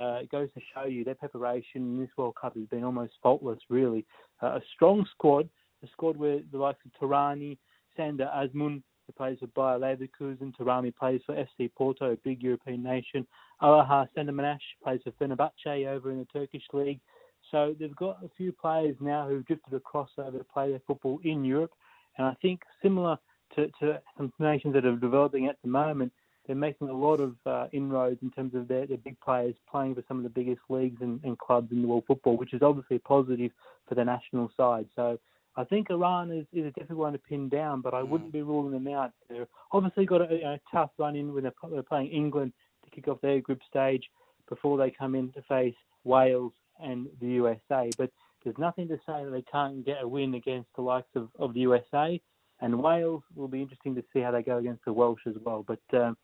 uh, 0.01 0.19
it 0.23 0.31
goes 0.31 0.49
to 0.55 0.61
show 0.75 0.87
you 0.87 1.05
their 1.05 1.15
preparation 1.15 1.83
in 1.83 2.01
this 2.01 2.11
World 2.17 2.35
Cup 2.41 2.57
has 2.57 2.67
been 2.67 2.85
almost 2.85 3.13
faultless, 3.23 3.61
really. 3.69 4.05
Uh, 4.43 4.57
a 4.57 4.61
strong 4.75 5.07
squad, 5.13 5.49
a 5.83 5.89
squad 5.89 6.17
where 6.17 6.41
the 6.51 6.59
likes 6.59 6.81
of 6.85 6.93
Torani, 7.01 7.57
Sardar 7.97 8.31
Azmoun, 8.35 8.83
who 9.07 9.13
plays 9.17 9.39
for 9.39 9.47
Bayer 9.49 9.79
Leverkusen, 9.79 10.53
Taremi 10.57 10.95
plays 10.95 11.21
for 11.27 11.35
FC 11.35 11.71
Porto, 11.77 12.13
a 12.13 12.17
big 12.17 12.43
European 12.43 12.83
nation. 12.83 13.27
Allahyar 13.63 14.09
Sayyadmanesh 14.17 14.59
plays 14.83 15.01
for 15.05 15.13
Fenerbahce 15.13 15.87
over 15.87 16.11
in 16.11 16.19
the 16.19 16.27
Turkish 16.33 16.65
league. 16.73 17.01
So 17.51 17.75
they've 17.79 17.95
got 17.95 18.25
a 18.25 18.31
few 18.37 18.53
players 18.53 18.97
now 19.01 19.29
who've 19.29 19.47
drifted 19.47 19.75
across 19.75 20.09
over 20.19 20.39
to 20.39 20.45
play 20.45 20.71
their 20.71 20.81
football 20.87 21.21
in 21.25 21.45
Europe. 21.45 21.73
And 22.17 22.27
I 22.27 22.35
think 22.41 22.63
similar 22.83 23.19
to, 23.55 23.69
to 23.81 24.01
some 24.17 24.33
nations 24.39 24.75
that 24.75 24.87
are 24.87 24.97
developing 24.97 25.47
at 25.47 25.57
the 25.63 25.69
moment, 25.69 26.13
they're 26.47 26.57
making 26.57 26.89
a 26.89 26.97
lot 26.97 27.21
of 27.21 27.35
uh, 27.47 27.67
inroads 27.73 28.19
in 28.23 28.31
terms 28.31 28.55
of 28.55 28.69
their, 28.69 28.87
their 28.87 28.99
big 28.99 29.19
players 29.21 29.55
playing 29.71 29.95
for 29.95 30.05
some 30.07 30.19
of 30.19 30.23
the 30.25 30.29
biggest 30.29 30.61
leagues 30.69 31.01
and, 31.01 31.21
and 31.25 31.39
clubs 31.39 31.73
in 31.73 31.83
the 31.83 31.89
world 31.89 32.05
football, 32.07 32.37
which 32.37 32.53
is 32.53 32.63
obviously 32.63 32.99
positive 32.99 33.51
for 33.89 33.95
the 33.95 34.05
national 34.05 34.51
side. 34.57 34.87
So 34.95 35.19
I 35.57 35.65
think 35.65 35.91
Iran 35.91 36.31
is, 36.31 36.47
is 36.53 36.67
a 36.67 36.71
difficult 36.73 36.99
one 36.99 37.13
to 37.13 37.19
pin 37.19 37.49
down, 37.49 37.81
but 37.81 37.95
I 37.95 38.03
mm. 38.03 38.09
wouldn't 38.09 38.33
be 38.33 38.43
ruling 38.43 38.73
them 38.73 38.93
out. 38.95 39.13
They've 39.29 39.47
obviously 39.73 40.05
got 40.05 40.21
a, 40.21 40.61
tough 40.73 40.91
run 40.99 41.17
in 41.17 41.33
when 41.33 41.45
they're, 41.45 41.53
they're 41.71 41.83
playing 41.83 42.11
England 42.11 42.53
to 42.85 42.91
kick 42.91 43.09
off 43.09 43.21
their 43.21 43.41
group 43.41 43.61
stage 43.69 44.05
before 44.49 44.77
they 44.77 44.91
come 44.91 45.15
in 45.15 45.33
to 45.33 45.43
face 45.43 45.77
Wales 46.05 46.53
and 46.83 47.07
the 47.21 47.27
USA. 47.27 47.91
But 47.97 48.11
there's 48.43 48.59
nothing 48.59 48.89
to 48.89 48.97
say 49.07 49.25
that 49.25 49.31
they 49.33 49.43
can't 49.43 49.87
get 49.87 50.03
a 50.03 50.09
win 50.09 50.35
against 50.35 50.69
the 50.77 50.83
likes 50.83 51.09
of, 51.15 51.29
of 51.39 51.55
the 51.55 51.61
USA. 51.61 52.21
And 52.61 52.83
Wales 52.83 53.23
will 53.35 53.49
be 53.49 53.63
interesting 53.63 53.95
to 53.95 54.05
see 54.13 54.21
how 54.21 54.31
they 54.31 54.43
go 54.43 54.59
against 54.59 54.85
the 54.85 54.93
Welsh 54.93 55.23
as 55.27 55.35
well. 55.45 55.65
But 55.67 55.99
um, 55.99 56.17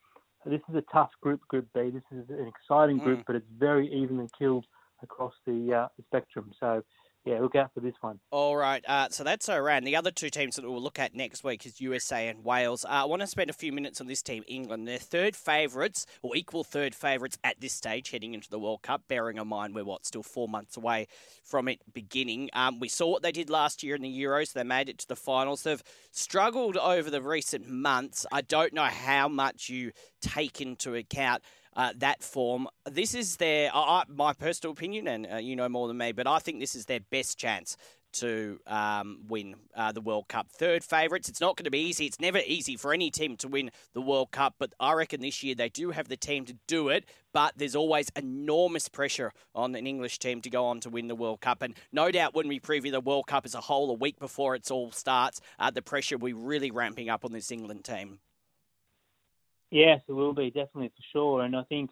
this 0.47 0.61
is 0.69 0.75
a 0.75 0.85
tough 0.93 1.11
group, 1.21 1.41
Group 1.49 1.67
B. 1.75 1.91
This 1.91 2.03
is 2.11 2.29
an 2.31 2.47
exciting 2.49 2.99
group, 2.99 3.21
mm. 3.21 3.25
but 3.27 3.37
it's 3.37 3.47
very 3.59 3.93
evenly 3.93 4.29
killed 4.39 4.65
across 5.03 5.35
the, 5.47 5.75
uh, 5.75 5.89
the 5.97 6.05
spectrum. 6.05 6.53
So 6.59 6.83
yeah, 7.27 7.39
look 7.41 7.55
out 7.55 7.73
for 7.75 7.81
this 7.81 7.95
one. 8.01 8.19
All 8.31 8.57
right. 8.57 8.83
Uh, 8.89 9.09
so 9.11 9.25
that's 9.25 9.49
Iran. 9.49 9.85
The 9.85 9.97
other 9.97 10.11
two 10.11 10.31
teams 10.31 10.57
that 10.57 10.65
we'll 10.65 10.81
look 10.81 10.99
at 10.99 11.15
next 11.15 11.45
week 11.45 11.67
is 11.67 11.81
USA 11.81 12.29
and 12.29 12.43
Wales. 12.43 12.85
Uh, 12.85 12.89
I 12.89 13.05
want 13.05 13.21
to 13.21 13.27
spend 13.27 13.51
a 13.51 13.55
few 13.55 13.73
minutes 13.73 14.01
on 14.01 14.07
this 14.07 14.23
team, 14.23 14.43
England. 14.49 14.89
They're 14.89 14.99
third 14.99 15.37
favourites, 15.37 16.07
or 16.23 16.35
equal 16.35 16.65
third 16.65 16.95
favourites 16.95 17.37
at 17.45 17.61
this 17.61 17.75
stage 17.75 18.11
heading 18.11 18.33
into 18.33 18.49
the 18.49 18.59
World 18.59 18.81
Cup, 18.81 19.03
bearing 19.07 19.37
in 19.37 19.47
mind 19.49 19.75
we're, 19.75 19.85
what, 19.85 20.07
still 20.07 20.23
four 20.23 20.49
months 20.49 20.79
away 20.79 21.09
from 21.45 21.69
it 21.69 21.81
beginning. 21.93 22.49
Um, 22.55 22.81
we 22.81 22.89
saw 22.89 23.11
what 23.11 23.23
they 23.23 23.33
did 23.33 23.51
last 23.51 23.83
year 23.83 23.95
in 23.95 24.03
the 24.03 24.23
Euros. 24.23 24.55
They 24.55 24.65
made 24.65 24.89
it 24.89 24.99
to 24.99 25.09
the 25.09 25.17
finals. 25.17 25.63
They've 25.63 25.83
struggled 26.13 26.79
over 26.79 27.11
the 27.11 27.21
recent 27.21 27.69
months. 27.69 28.25
I 28.33 28.41
don't 28.41 28.73
know 28.73 28.85
how 28.85 29.29
much 29.29 29.69
you 29.69 29.93
take 30.23 30.63
into 30.63 30.95
account 30.95 31.43
uh, 31.77 31.93
that 31.99 32.23
form. 32.23 32.69
This 32.91 33.15
is 33.15 33.37
their, 33.37 33.71
uh, 33.75 34.05
my 34.09 34.33
personal 34.33 34.73
opinion, 34.73 35.09
and 35.09 35.27
uh, 35.33 35.37
you 35.37 35.57
know 35.57 35.69
more 35.69 35.89
than 35.89 35.99
me, 35.99 36.13
but 36.13 36.27
I 36.27 36.39
think 36.39 36.61
this 36.61 36.75
is 36.75 36.87
their 36.87 37.01
best 37.01 37.39
chance 37.39 37.77
to 38.13 38.59
um, 38.67 39.21
win 39.29 39.55
uh, 39.75 39.93
the 39.93 40.01
World 40.01 40.29
Cup. 40.29 40.49
Third 40.51 40.83
favourites. 40.83 41.29
It's 41.29 41.41
not 41.41 41.57
going 41.57 41.65
to 41.65 41.71
be 41.71 41.81
easy. 41.81 42.07
It's 42.07 42.21
never 42.21 42.41
easy 42.45 42.77
for 42.77 42.93
any 42.93 43.11
team 43.11 43.37
to 43.39 43.49
win 43.49 43.71
the 43.95 44.01
World 44.01 44.31
Cup, 44.31 44.55
but 44.59 44.73
I 44.81 44.95
reckon 44.95 45.21
this 45.21 45.43
year 45.43 45.55
they 45.55 45.69
do 45.69 45.91
have 45.91 46.09
the 46.09 46.17
team 46.17 46.45
to 46.47 46.57
do 46.67 46.89
it. 46.89 47.05
But 47.33 47.55
there's 47.57 47.77
always 47.77 48.11
enormous 48.17 48.89
pressure 48.89 49.33
on 49.55 49.75
an 49.77 49.87
English 49.87 50.19
team 50.19 50.41
to 50.43 50.51
go 50.51 50.67
on 50.67 50.81
to 50.81 50.91
win 50.91 51.07
the 51.07 51.15
World 51.15 51.41
Cup. 51.41 51.63
And 51.63 51.75
no 51.93 52.11
doubt 52.11 52.35
when 52.35 52.49
we 52.49 52.59
preview 52.59 52.91
the 52.91 53.01
World 53.01 53.29
Cup 53.29 53.47
as 53.47 53.55
a 53.55 53.61
whole 53.61 53.91
a 53.91 53.95
week 53.95 54.19
before 54.19 54.57
it 54.57 54.69
all 54.71 54.91
starts, 54.91 55.41
uh, 55.59 55.71
the 55.71 55.83
pressure 55.83 56.19
will 56.19 56.27
be 56.27 56.33
really 56.33 56.73
ramping 56.73 57.09
up 57.09 57.25
on 57.25 57.33
this 57.33 57.53
England 57.53 57.85
team. 57.85 58.19
Yes, 59.71 60.01
it 60.09 60.13
will 60.13 60.35
be 60.35 60.51
definitely 60.51 60.89
for 60.89 61.03
sure. 61.13 61.43
And 61.43 61.57
I 61.57 61.63
think, 61.65 61.91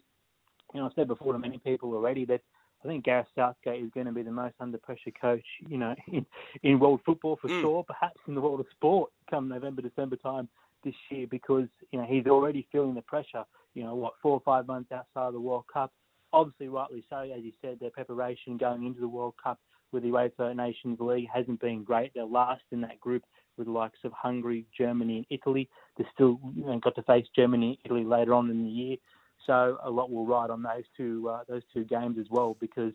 you 0.73 0.79
know, 0.79 0.87
I've 0.87 0.93
said 0.95 1.07
before 1.07 1.33
to 1.33 1.39
many 1.39 1.57
people 1.59 1.93
already 1.93 2.25
that 2.25 2.41
I 2.83 2.87
think 2.87 3.05
Gareth 3.05 3.27
Southgate 3.35 3.83
is 3.83 3.91
going 3.93 4.05
to 4.05 4.11
be 4.11 4.21
the 4.21 4.31
most 4.31 4.55
under 4.59 4.77
pressure 4.77 5.11
coach, 5.19 5.45
you 5.67 5.77
know, 5.77 5.95
in, 6.11 6.25
in 6.63 6.79
world 6.79 7.01
football 7.05 7.37
for 7.41 7.49
mm. 7.49 7.61
sure, 7.61 7.83
perhaps 7.83 8.19
in 8.27 8.35
the 8.35 8.41
world 8.41 8.59
of 8.59 8.67
sport 8.71 9.11
come 9.29 9.49
November, 9.49 9.81
December 9.81 10.15
time 10.15 10.47
this 10.83 10.95
year 11.09 11.27
because, 11.29 11.67
you 11.91 11.99
know, 11.99 12.05
he's 12.05 12.25
already 12.27 12.67
feeling 12.71 12.95
the 12.95 13.01
pressure, 13.01 13.43
you 13.73 13.83
know, 13.83 13.95
what, 13.95 14.13
four 14.21 14.33
or 14.33 14.41
five 14.45 14.67
months 14.67 14.91
outside 14.91 15.27
of 15.27 15.33
the 15.33 15.39
World 15.39 15.65
Cup. 15.71 15.91
Obviously, 16.31 16.69
rightly 16.69 17.03
so, 17.09 17.17
as 17.17 17.43
you 17.43 17.51
said, 17.61 17.79
their 17.79 17.89
preparation 17.89 18.57
going 18.57 18.85
into 18.85 18.99
the 18.99 19.07
World 19.07 19.33
Cup 19.41 19.59
with 19.91 20.03
the 20.03 20.09
UEFA 20.09 20.55
Nations 20.55 20.99
League 20.99 21.27
hasn't 21.33 21.59
been 21.59 21.83
great. 21.83 22.11
They're 22.13 22.23
last 22.23 22.61
in 22.71 22.81
that 22.81 22.99
group 22.99 23.23
with 23.59 23.67
the 23.67 23.73
likes 23.73 23.99
of 24.03 24.11
Hungary, 24.13 24.65
Germany, 24.75 25.17
and 25.17 25.25
Italy. 25.29 25.69
They 25.97 26.05
still 26.13 26.39
got 26.81 26.95
to 26.95 27.03
face 27.03 27.27
Germany 27.35 27.79
Italy 27.85 28.03
later 28.03 28.33
on 28.33 28.49
in 28.49 28.63
the 28.63 28.69
year, 28.69 28.97
so 29.45 29.77
a 29.83 29.89
lot 29.89 30.09
will 30.09 30.25
ride 30.25 30.49
on 30.49 30.63
those 30.63 30.85
two 30.97 31.29
uh, 31.29 31.43
those 31.47 31.63
two 31.73 31.83
games 31.83 32.17
as 32.19 32.25
well 32.31 32.57
because. 32.59 32.93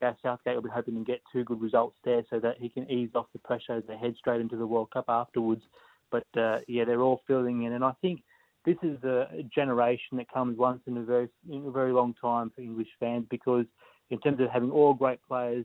Gareth 0.00 0.16
Southgate 0.22 0.54
will 0.54 0.62
be 0.62 0.70
hoping 0.70 0.94
to 0.94 1.04
get 1.04 1.20
two 1.30 1.44
good 1.44 1.60
results 1.60 1.94
there 2.04 2.22
so 2.30 2.40
that 2.40 2.56
he 2.58 2.70
can 2.70 2.90
ease 2.90 3.10
off 3.14 3.26
the 3.34 3.38
pressure 3.38 3.74
as 3.74 3.82
they 3.86 3.98
head 3.98 4.14
straight 4.16 4.40
into 4.40 4.56
the 4.56 4.66
World 4.66 4.90
Cup 4.90 5.04
afterwards. 5.10 5.60
But 6.10 6.24
uh, 6.38 6.60
yeah, 6.66 6.86
they're 6.86 7.02
all 7.02 7.20
filling 7.26 7.64
in, 7.64 7.74
and 7.74 7.84
I 7.84 7.92
think 8.00 8.22
this 8.64 8.76
is 8.82 9.02
a 9.04 9.44
generation 9.54 10.18
that 10.18 10.32
comes 10.32 10.58
once 10.58 10.80
in 10.86 10.96
a 10.96 11.02
very 11.02 11.28
in 11.50 11.66
a 11.66 11.70
very 11.70 11.92
long 11.92 12.14
time 12.20 12.50
for 12.54 12.60
English 12.60 12.88
fans 12.98 13.24
because 13.30 13.64
in 14.10 14.20
terms 14.20 14.40
of 14.40 14.50
having 14.50 14.70
all 14.70 14.92
great 14.92 15.20
players, 15.26 15.64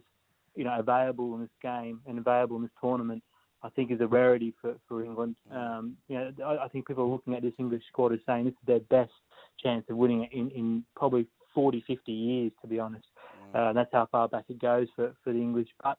you 0.55 0.63
know, 0.63 0.79
available 0.79 1.36
in 1.36 1.41
this 1.41 1.49
game 1.62 1.99
and 2.05 2.17
available 2.17 2.55
in 2.58 2.62
this 2.62 2.71
tournament, 2.79 3.23
I 3.65 3.69
think 3.69 3.91
is 3.91 4.01
a 4.01 4.08
rarity 4.08 4.54
for, 4.62 4.75
for 4.88 5.04
England. 5.04 5.36
Um, 5.51 5.97
you 6.08 6.17
know, 6.17 6.32
I, 6.45 6.65
I 6.65 6.67
think 6.67 6.88
people 6.88 7.04
are 7.04 7.08
looking 7.08 7.34
at 7.34 7.41
this 7.41 7.54
English 7.58 7.84
squad 7.88 8.13
as 8.13 8.19
saying 8.25 8.45
this 8.45 8.51
is 8.51 8.67
their 8.67 8.80
best 8.80 9.12
chance 9.62 9.86
of 9.89 9.97
winning 9.97 10.23
it 10.23 10.32
in, 10.32 10.51
in 10.51 10.86
probably 10.95 11.25
40, 11.54 11.84
50 11.88 12.12
years, 12.12 12.51
to 12.62 12.67
be 12.67 12.80
honest. 12.80 13.08
Uh, 13.54 13.73
that's 13.73 13.89
how 13.91 14.08
far 14.12 14.28
back 14.28 14.45
it 14.49 14.60
goes 14.60 14.88
for, 14.95 15.13
for 15.23 15.34
the 15.34 15.39
English. 15.39 15.69
But 15.82 15.97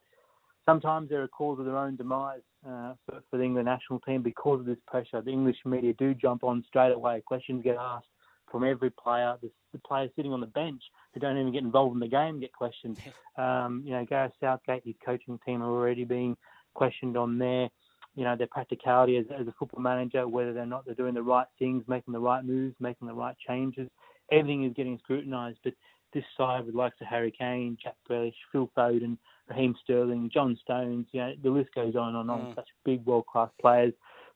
sometimes 0.64 1.08
they're 1.08 1.24
a 1.24 1.28
cause 1.28 1.58
of 1.58 1.64
their 1.64 1.78
own 1.78 1.96
demise 1.96 2.42
uh, 2.64 2.92
for, 3.06 3.22
for 3.30 3.38
the 3.38 3.42
England 3.42 3.66
national 3.66 4.00
team 4.00 4.22
because 4.22 4.60
of 4.60 4.66
this 4.66 4.78
pressure. 4.86 5.20
The 5.22 5.30
English 5.30 5.56
media 5.64 5.94
do 5.94 6.14
jump 6.14 6.44
on 6.44 6.64
straight 6.68 6.92
away. 6.92 7.22
Questions 7.26 7.64
get 7.64 7.76
asked 7.76 8.06
from 8.50 8.62
every 8.62 8.90
player. 8.90 9.36
The, 9.42 9.50
the 9.72 9.78
players 9.78 10.10
sitting 10.14 10.32
on 10.32 10.40
the 10.40 10.46
bench 10.46 10.82
who 11.14 11.20
don't 11.20 11.38
even 11.38 11.52
get 11.52 11.62
involved 11.62 11.94
in 11.94 12.00
the 12.00 12.08
game 12.08 12.38
get 12.40 12.52
questioned. 12.52 12.98
Um, 13.38 13.82
you 13.84 13.92
know, 13.92 14.02
Gareth 14.06 14.32
Southgate, 14.40 14.82
his 14.86 14.94
coaching 15.04 15.38
team 15.44 15.62
are 15.62 15.70
already 15.70 16.04
being 16.04 16.38
questioned 16.76 17.16
on 17.16 17.38
their, 17.38 17.68
you 18.14 18.24
know, 18.24 18.36
their 18.36 18.46
practicality 18.46 19.16
as, 19.16 19.24
as 19.38 19.46
a 19.48 19.54
football 19.58 19.82
manager, 19.82 20.28
whether 20.28 20.52
they're 20.52 20.66
not 20.66 20.84
they're 20.84 20.94
doing 20.94 21.14
the 21.14 21.22
right 21.22 21.46
things, 21.58 21.82
making 21.88 22.12
the 22.12 22.20
right 22.20 22.44
moves, 22.44 22.76
making 22.78 23.08
the 23.08 23.14
right 23.14 23.36
changes. 23.46 23.88
Everything 24.30 24.64
is 24.64 24.72
getting 24.74 24.98
scrutinised, 24.98 25.58
but 25.64 25.72
this 26.12 26.24
side 26.36 26.64
with 26.66 26.74
likes 26.74 27.00
of 27.00 27.06
Harry 27.06 27.32
Kane, 27.36 27.76
Jack 27.82 27.96
Grealish, 28.08 28.34
Phil 28.52 28.70
Foden, 28.76 29.16
Raheem 29.48 29.74
Sterling, 29.82 30.30
John 30.32 30.58
Stones, 30.62 31.06
you 31.12 31.20
know, 31.20 31.32
the 31.42 31.50
list 31.50 31.70
goes 31.74 31.94
on 31.94 32.16
and 32.16 32.30
on. 32.30 32.40
Mm. 32.40 32.54
Such 32.54 32.68
big 32.84 33.04
world 33.04 33.26
class 33.26 33.50
players 33.60 33.92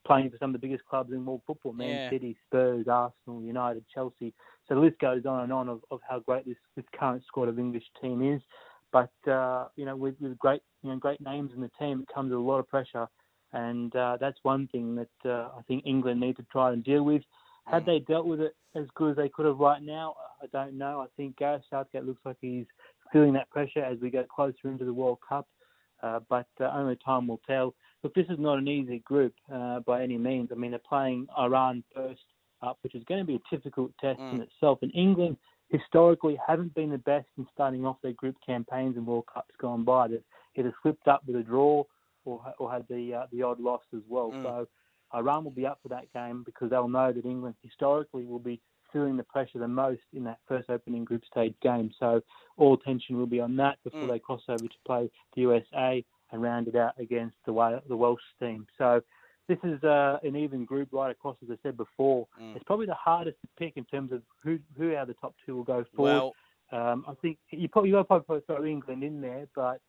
playing 0.07 0.31
for 0.31 0.37
some 0.39 0.55
of 0.55 0.61
the 0.61 0.67
biggest 0.67 0.85
clubs 0.87 1.13
in 1.13 1.25
world 1.25 1.43
football, 1.47 1.73
Man 1.73 1.89
yeah. 1.89 2.11
City, 2.11 2.37
Spurs, 2.47 2.87
Arsenal, 2.89 3.43
United, 3.43 3.85
Chelsea. 3.93 4.33
So 4.69 4.75
the 4.75 4.81
list 4.81 4.99
goes 4.99 5.27
on 5.27 5.41
and 5.45 5.53
on 5.53 5.69
of, 5.69 5.81
of 5.91 6.01
how 6.09 6.21
great 6.21 6.47
this, 6.47 6.57
this 6.77 6.85
current 6.99 7.23
squad 7.27 7.49
of 7.49 7.59
English 7.59 7.85
team 8.01 8.23
is. 8.23 8.41
But 8.93 9.11
uh, 9.31 9.69
you 9.77 9.85
know, 9.85 9.97
with, 9.97 10.15
with 10.21 10.39
great 10.39 10.63
you 10.83 10.91
know 10.91 10.97
great 10.97 11.21
names 11.21 11.53
in 11.55 11.61
the 11.61 11.71
team, 11.79 12.01
it 12.03 12.15
comes 12.15 12.31
with 12.31 12.39
a 12.39 12.43
lot 12.43 12.59
of 12.59 12.69
pressure, 12.69 13.07
and 13.53 13.95
uh, 13.95 14.17
that's 14.21 14.39
one 14.43 14.69
thing 14.69 14.97
that 14.97 15.31
uh, 15.31 15.49
I 15.59 15.63
think 15.69 15.85
England 15.87 16.21
need 16.21 16.37
to 16.37 16.47
try 16.51 16.73
and 16.73 16.85
deal 16.85 17.03
with. 17.03 17.23
Had 17.67 17.87
they 17.87 18.01
dealt 18.01 18.27
with 18.27 18.41
it 18.41 18.57
as 18.75 18.87
good 18.95 19.13
as 19.13 19.17
they 19.17 19.29
could 19.29 19.47
have 19.47 19.59
right 19.59 19.83
now, 19.83 20.15
I 20.43 20.47
don't 20.47 20.77
know. 20.77 21.01
I 21.01 21.07
think 21.17 21.37
Gareth 21.37 21.63
Southgate 21.71 22.05
looks 22.05 22.23
like 22.25 22.37
he's 22.41 22.67
feeling 23.13 23.33
that 23.35 23.51
pressure 23.51 23.85
as 23.85 23.99
we 24.01 24.11
get 24.11 24.29
closer 24.29 24.65
into 24.65 24.85
the 24.85 24.93
World 24.93 25.19
Cup, 25.27 25.47
uh, 26.03 26.21
but 26.29 26.47
uh, 26.61 26.71
only 26.75 26.97
time 27.05 27.29
will 27.29 27.41
tell. 27.47 27.75
Look, 28.03 28.15
this 28.15 28.27
is 28.29 28.39
not 28.39 28.59
an 28.59 28.67
easy 28.67 29.01
group 29.01 29.35
uh, 29.53 29.81
by 29.81 30.03
any 30.03 30.17
means. 30.17 30.49
I 30.51 30.55
mean, 30.55 30.71
they're 30.71 30.81
playing 30.81 31.27
Iran 31.39 31.85
first 31.95 32.23
up, 32.63 32.79
which 32.83 32.95
is 32.95 33.05
going 33.05 33.21
to 33.21 33.27
be 33.27 33.37
a 33.37 33.57
difficult 33.57 33.93
test 34.01 34.19
mm. 34.21 34.35
in 34.35 34.41
itself. 34.41 34.79
And 34.83 34.93
England 34.95 35.37
historically 35.71 36.39
haven't 36.45 36.75
been 36.75 36.91
the 36.91 36.99
best 36.99 37.29
in 37.39 37.47
starting 37.53 37.87
off 37.87 37.97
their 38.03 38.13
group 38.13 38.37
campaigns 38.45 38.97
in 38.97 39.07
World 39.07 39.25
Cups 39.33 39.55
gone 39.61 39.85
by. 39.85 40.09
They've 40.09 40.23
either 40.57 40.75
slipped 40.83 41.09
up 41.09 41.23
with 41.27 41.37
a 41.37 41.43
draw 41.43 41.85
or, 42.25 42.55
or 42.59 42.71
had 42.71 42.85
the 42.89 43.15
uh, 43.15 43.27
the 43.33 43.43
odd 43.43 43.61
loss 43.61 43.83
as 43.95 44.03
well. 44.09 44.33
Mm. 44.33 44.43
So 44.43 44.69
Iran 45.15 45.45
will 45.45 45.51
be 45.51 45.67
up 45.67 45.79
for 45.83 45.89
that 45.89 46.13
game 46.13 46.43
because 46.45 46.71
they'll 46.71 46.89
know 46.89 47.13
that 47.13 47.25
England 47.25 47.57
historically 47.63 48.25
will 48.25 48.39
be 48.39 48.61
feeling 48.93 49.17
the 49.17 49.23
pressure 49.23 49.59
the 49.59 49.69
most 49.69 50.03
in 50.13 50.25
that 50.25 50.39
first 50.49 50.69
opening 50.69 51.05
group 51.05 51.23
stage 51.31 51.55
game. 51.63 51.93
So 51.99 52.21
all 52.57 52.75
attention 52.75 53.17
will 53.17 53.27
be 53.27 53.41
on 53.41 53.57
that 53.57 53.79
before 53.85 54.03
mm. 54.03 54.09
they 54.09 54.19
cross 54.19 54.43
over 54.49 54.67
to 54.67 54.75
play 54.85 55.11
the 55.35 55.43
USA 55.43 56.05
and 56.33 56.43
round 56.43 56.69
it 56.69 56.77
out 56.77 56.95
against 56.99 57.37
the 57.47 57.81
the 57.89 57.97
Welsh 57.97 58.21
team. 58.41 58.67
So 58.77 59.01
this 59.51 59.59
is 59.65 59.83
uh, 59.83 60.19
an 60.23 60.37
even 60.37 60.65
group 60.65 60.91
right 60.93 61.11
across, 61.11 61.37
as 61.43 61.49
I 61.51 61.57
said 61.63 61.77
before. 61.77 62.29
Mm. 62.41 62.55
It's 62.55 62.65
probably 62.65 62.87
the 62.87 62.95
hardest 62.95 63.37
to 63.43 63.49
pick 63.59 63.77
in 63.77 63.85
terms 63.85 64.13
of 64.13 64.23
who 64.45 64.59
who 64.79 64.95
are 64.95 65.05
the 65.05 65.15
top 65.15 65.35
two 65.45 65.57
will 65.57 65.65
go 65.65 65.85
forward. 65.97 66.13
Well, 66.13 66.33
um, 66.73 67.05
I 67.09 67.15
think 67.21 67.39
you 67.51 67.69
probably 67.69 67.91
you 67.91 68.05
probably 68.05 68.41
throw 68.47 68.65
England 68.65 69.03
in 69.03 69.21
there, 69.21 69.49
but 69.57 69.81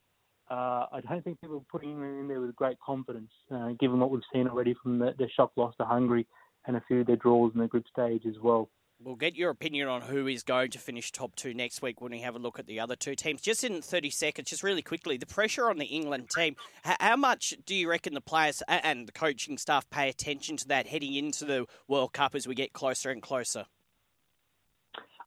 uh, 0.50 0.88
I 0.92 1.02
don't 1.08 1.24
think 1.24 1.40
people 1.40 1.58
are 1.58 1.72
putting 1.72 1.92
England 1.92 2.22
in 2.22 2.28
there 2.28 2.42
with 2.42 2.56
great 2.56 2.78
confidence, 2.84 3.32
uh, 3.54 3.70
given 3.80 4.00
what 4.00 4.10
we've 4.10 4.22
seen 4.34 4.48
already 4.48 4.76
from 4.82 4.98
the, 4.98 5.14
the 5.20 5.30
shock 5.36 5.52
loss 5.56 5.76
to 5.78 5.86
Hungary 5.86 6.26
and 6.66 6.76
a 6.76 6.84
few 6.88 7.02
of 7.02 7.08
their 7.08 7.16
draws 7.16 7.54
in 7.54 7.62
the 7.62 7.68
group 7.68 7.86
stage 7.88 8.24
as 8.28 8.36
well. 8.42 8.70
We'll 9.04 9.16
get 9.16 9.36
your 9.36 9.50
opinion 9.50 9.88
on 9.88 10.02
who 10.02 10.28
is 10.28 10.44
going 10.44 10.70
to 10.72 10.80
finish 10.80 11.12
top 11.12 11.36
two 11.36 11.56
next 11.56 11.82
week 11.82 12.02
when 12.02 12.12
we 12.12 12.20
have 12.20 12.36
a 12.36 12.40
look 12.40 12.60
at 12.60 12.68
the 12.68 12.80
other 12.80 12.96
two 12.96 13.16
teams. 13.16 13.42
Just 13.42 13.64
in 13.64 13.82
30 13.82 14.12
seconds, 14.12 14.50
just 14.50 14.62
really 14.62 14.84
quickly, 14.84 15.18
the 15.18 15.26
pressure 15.26 15.72
on 15.72 15.78
the 15.78 15.86
England 15.86 16.30
team. 16.30 16.56
How 16.84 17.16
much 17.16 17.56
do 17.66 17.74
you 17.74 17.90
reckon 17.90 18.14
the 18.14 18.22
players 18.22 18.62
and 18.68 19.08
the 19.08 19.12
coaching 19.12 19.58
staff 19.58 19.90
pay 19.90 20.08
attention 20.08 20.56
to 20.58 20.68
that 20.68 20.86
heading 20.86 21.16
into 21.16 21.46
the 21.46 21.66
World 21.88 22.14
Cup 22.14 22.36
as 22.36 22.48
we 22.48 22.54
get 22.54 22.74
closer 22.74 23.10
and 23.10 23.24
closer? 23.24 23.66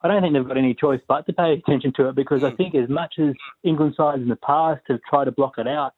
I 0.03 0.09
don't 0.09 0.23
think 0.23 0.35
they've 0.35 0.47
got 0.47 0.59
any 0.59 0.75
choice 0.75 1.01
but 1.09 1.27
to 1.27 1.33
pay 1.33 1.55
attention 1.55 1.93
to 1.97 2.11
it 2.11 2.15
because. 2.15 2.45
I 2.45 2.51
hmm. 2.51 2.57
think 2.57 2.75
as 2.77 2.89
much 2.89 3.15
as 3.19 3.35
England 3.65 3.95
sides 3.97 4.23
in 4.23 4.29
the 4.29 4.37
past 4.37 4.83
have 4.89 5.01
tried 5.09 5.25
to 5.25 5.33
block 5.33 5.55
it 5.59 5.67
out, 5.67 5.95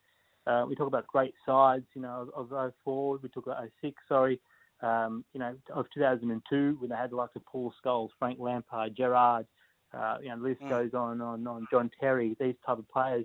uh, 0.47 0.65
we 0.67 0.77
talk 0.77 0.87
about 0.87 1.07
great 1.09 1.35
sides, 1.45 1.85
you 1.95 2.01
know, 2.01 2.31
of, 2.35 2.53
of 2.53 2.73
04, 2.85 3.19
we 3.23 3.29
talk 3.29 3.45
about 3.45 3.69
06, 3.83 3.97
sorry 4.09 4.41
um, 4.83 5.25
you 5.33 5.41
know, 5.41 5.57
of 5.73 5.87
2002 5.95 6.77
when 6.79 6.91
they 6.91 6.97
had 6.97 7.13
like 7.13 7.33
the 7.33 7.41
Paul 7.41 7.73
Scholes, 7.85 8.11
Frank 8.19 8.39
Lampard, 8.39 8.97
Gerrard, 8.97 9.47
uh, 9.95 10.19
you 10.23 10.29
know, 10.29 10.37
the 10.37 10.49
list 10.49 10.61
mm. 10.63 10.69
goes 10.69 10.91
on 10.95 11.13
and 11.13 11.23
on 11.23 11.35
and 11.39 11.49
on, 11.49 11.67
John 11.71 11.91
Terry, 12.01 12.37
these 12.39 12.55
type 12.67 12.79
of 12.79 12.89
players. 12.89 13.25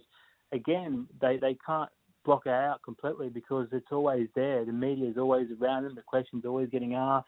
Again, 0.52 1.08
they, 1.20 1.38
they 1.38 1.58
can't 1.66 1.90
block 2.24 2.44
it 2.46 2.52
out 2.52 2.82
completely 2.84 3.30
because 3.30 3.68
it's 3.72 3.92
always 3.92 4.28
there. 4.36 4.64
The 4.64 4.72
media 4.72 5.10
is 5.10 5.18
always 5.18 5.48
around 5.60 5.84
them. 5.84 5.96
The 5.96 6.02
questions 6.02 6.46
are 6.46 6.50
always 6.50 6.70
getting 6.70 6.94
asked. 6.94 7.28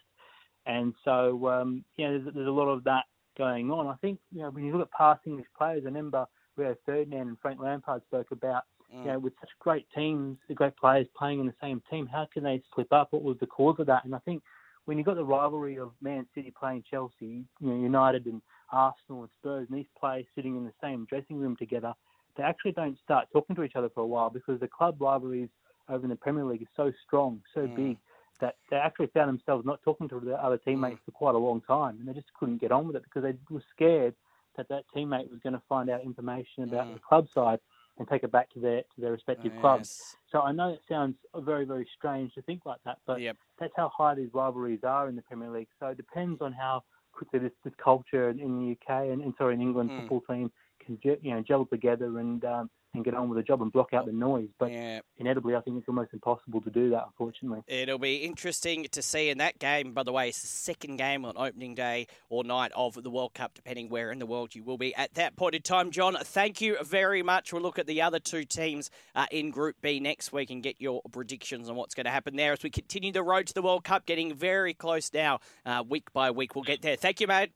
And 0.66 0.94
so, 1.04 1.48
um, 1.50 1.84
you 1.98 2.06
know, 2.06 2.20
there's, 2.20 2.34
there's 2.34 2.48
a 2.48 2.52
lot 2.52 2.68
of 2.68 2.84
that 2.86 3.04
going 3.38 3.72
on. 3.72 3.88
I 3.88 3.96
think, 3.96 4.20
you 4.32 4.42
know, 4.42 4.50
when 4.50 4.64
you 4.64 4.72
look 4.72 4.88
at 4.88 4.92
past 4.92 5.22
English 5.26 5.48
players, 5.58 5.82
I 5.84 5.88
remember 5.88 6.26
Rio 6.56 6.76
Ferdinand 6.86 7.28
and 7.28 7.38
Frank 7.42 7.60
Lampard 7.60 8.04
spoke 8.08 8.32
about 8.32 8.64
Mm. 8.94 9.00
You 9.00 9.12
know, 9.12 9.20
with 9.20 9.34
such 9.40 9.50
great 9.60 9.88
teams, 9.96 10.38
great 10.54 10.76
players 10.78 11.08
playing 11.18 11.40
in 11.40 11.46
the 11.46 11.56
same 11.62 11.82
team, 11.90 12.08
how 12.08 12.28
can 12.32 12.44
they 12.44 12.62
slip 12.74 12.92
up? 12.92 13.10
What 13.12 13.24
was 13.24 13.38
the 13.40 13.48
cause 13.48 13.76
of 13.80 13.88
that? 13.88 14.06
And 14.06 14.14
I 14.14 14.20
think 14.20 14.44
when 14.86 14.98
you've 14.98 15.06
got 15.06 15.16
the 15.16 15.24
rivalry 15.24 15.80
of 15.80 15.92
Man 16.02 16.26
City 16.36 16.54
playing 16.58 16.84
Chelsea, 16.90 17.46
you 17.60 17.68
know, 17.68 17.76
United 17.76 18.26
and 18.26 18.42
Arsenal 18.72 19.22
and 19.22 19.30
Spurs, 19.40 19.68
and 19.70 19.78
these 19.78 19.88
players 20.00 20.26
sitting 20.36 20.58
in 20.58 20.66
the 20.66 20.74
same 20.82 21.06
dressing 21.06 21.38
room 21.38 21.56
together, 21.56 21.94
they 22.36 22.44
actually 22.44 22.72
don't 22.72 22.98
start 23.04 23.28
talking 23.32 23.56
to 23.56 23.64
each 23.64 23.76
other 23.76 23.90
for 23.94 24.02
a 24.02 24.08
while 24.08 24.30
because 24.30 24.60
the 24.60 24.68
club 24.68 24.98
rivalries 25.00 25.50
over 25.90 26.04
in 26.04 26.10
the 26.10 26.16
Premier 26.16 26.46
League 26.46 26.62
is 26.62 26.68
so 26.76 26.92
strong, 27.06 27.42
so 27.54 27.62
mm. 27.62 27.76
big 27.76 27.98
that 28.40 28.56
they 28.70 28.78
actually 28.78 29.08
found 29.08 29.30
themselves 29.30 29.66
not 29.66 29.82
talking 29.84 30.10
to 30.10 30.20
their 30.20 30.40
other 30.40 30.58
teammates 30.58 31.00
mm. 31.02 31.06
for 31.06 31.12
quite 31.12 31.36
a 31.36 31.38
long 31.38 31.62
time, 31.62 31.98
and 32.00 32.08
they 32.08 32.14
just 32.14 32.34
couldn't 32.40 32.60
get 32.60 32.72
on 32.72 32.88
with 32.88 32.96
it 32.96 33.04
because 33.04 33.24
they 33.24 33.36
were 33.54 33.64
scared 33.74 34.16
that 34.58 34.68
that 34.70 34.84
teammate 34.96 35.30
was 35.30 35.40
going 35.42 35.54
to 35.54 35.62
find 35.68 35.90
out 35.90 36.04
information 36.04 36.64
about 36.64 36.88
mm. 36.88 36.94
the 36.94 37.00
club 37.00 37.28
side 37.34 37.60
and 38.00 38.08
take 38.08 38.24
it 38.24 38.32
back 38.32 38.50
to 38.52 38.60
their 38.60 38.82
to 38.82 39.02
their 39.02 39.12
respective 39.12 39.52
oh, 39.58 39.62
clubs. 39.62 40.18
So 40.32 40.42
I 40.42 40.52
know 40.52 40.70
it 40.70 40.82
sounds 40.90 41.16
very 41.36 41.66
very 41.66 41.88
strange 41.98 42.34
to 42.34 42.42
think 42.42 42.66
like 42.66 42.80
that, 42.86 42.98
but 43.06 43.22
yep. 43.22 43.38
that's 43.60 43.74
how 43.76 43.92
high 43.96 44.16
these 44.16 44.30
rivalries 44.34 44.84
are 44.84 45.08
in 45.10 45.16
the 45.16 45.22
Premier 45.22 45.50
League. 45.50 45.68
So 45.80 45.88
it 45.88 45.98
depends 45.98 46.42
on 46.42 46.54
how 46.54 46.84
quickly 47.12 47.40
this, 47.40 47.52
this 47.64 47.74
culture 47.84 48.30
in 48.30 48.38
the 48.38 48.72
UK 48.72 49.12
and, 49.12 49.22
and 49.22 49.34
sorry 49.38 49.54
in 49.54 49.62
England 49.62 49.92
mm. 49.92 50.00
football 50.02 50.22
team 50.22 50.52
can 50.84 51.00
you 51.04 51.34
know 51.34 51.42
gel 51.42 51.66
together 51.66 52.20
and 52.20 52.44
um, 52.46 52.70
and 52.94 53.04
get 53.04 53.14
on 53.16 53.28
with 53.28 53.38
the 53.38 53.44
job 53.44 53.62
and 53.62 53.72
block 53.72 53.94
out 53.94 54.06
the 54.06 54.12
noise. 54.12 54.50
But 54.60 54.72
yeah. 54.72 55.00
inevitably, 55.18 55.56
I 55.56 55.62
think 55.62 55.78
it's 55.78 55.88
almost 55.88 56.14
impossible 56.14 56.62
to 56.62 56.70
do 56.70 56.92
that, 56.92 57.06
unfortunately. 57.08 57.62
It'll 57.68 57.98
be 57.98 58.18
interesting 58.18 58.86
to 58.92 59.02
see 59.02 59.30
in 59.30 59.40
that 59.40 59.60
game, 59.60 59.94
by 59.94 60.04
the 60.04 60.12
way, 60.12 60.30
it's 60.30 60.42
the 60.42 60.48
second 60.48 60.98
game 60.98 61.26
on 61.26 61.34
opening 61.36 61.74
day 61.76 62.08
or 62.30 62.44
night 62.44 62.72
of 62.76 63.02
the 63.02 63.10
World 63.10 63.34
Cup, 63.34 63.54
depending 63.56 63.90
where 63.90 64.12
in 64.12 64.20
the 64.20 64.26
world 64.26 64.54
you 64.54 64.64
will 64.64 64.78
be 64.78 64.94
at 64.96 65.16
that 65.16 65.36
point 65.36 65.56
in 65.56 65.62
time. 65.62 65.92
John, 65.92 66.16
thank 66.22 66.62
you 66.62 66.78
very 66.84 67.24
much. 67.24 67.52
We'll 67.52 67.64
look 67.64 67.80
at 67.80 67.88
the 67.88 68.02
other 68.02 68.20
two 68.20 68.44
teams 68.44 68.92
uh, 69.16 69.26
in 69.32 69.50
Group 69.50 69.78
B 69.82 70.00
next 70.00 70.32
week 70.32 70.52
and 70.52 70.62
get 70.62 70.80
your 70.80 71.02
predictions 71.12 71.70
on 71.70 71.76
what's 71.76 71.96
going 71.96 72.06
to 72.06 72.12
happen 72.12 72.36
there 72.36 72.54
as 72.54 72.64
we 72.64 72.70
continue 72.70 73.12
the 73.12 73.24
road 73.24 73.48
to 73.48 73.54
the 73.54 73.62
World 73.62 73.84
Cup, 73.84 74.06
getting 74.06 74.34
very 74.36 74.74
close 74.74 75.12
now, 75.14 75.40
uh, 75.66 75.84
week 75.88 76.14
by 76.14 76.30
week. 76.30 76.56
We'll 76.56 76.64
get 76.64 76.82
there. 76.82 76.96
Thank 76.96 77.22
you, 77.22 77.28
mate. 77.28 77.52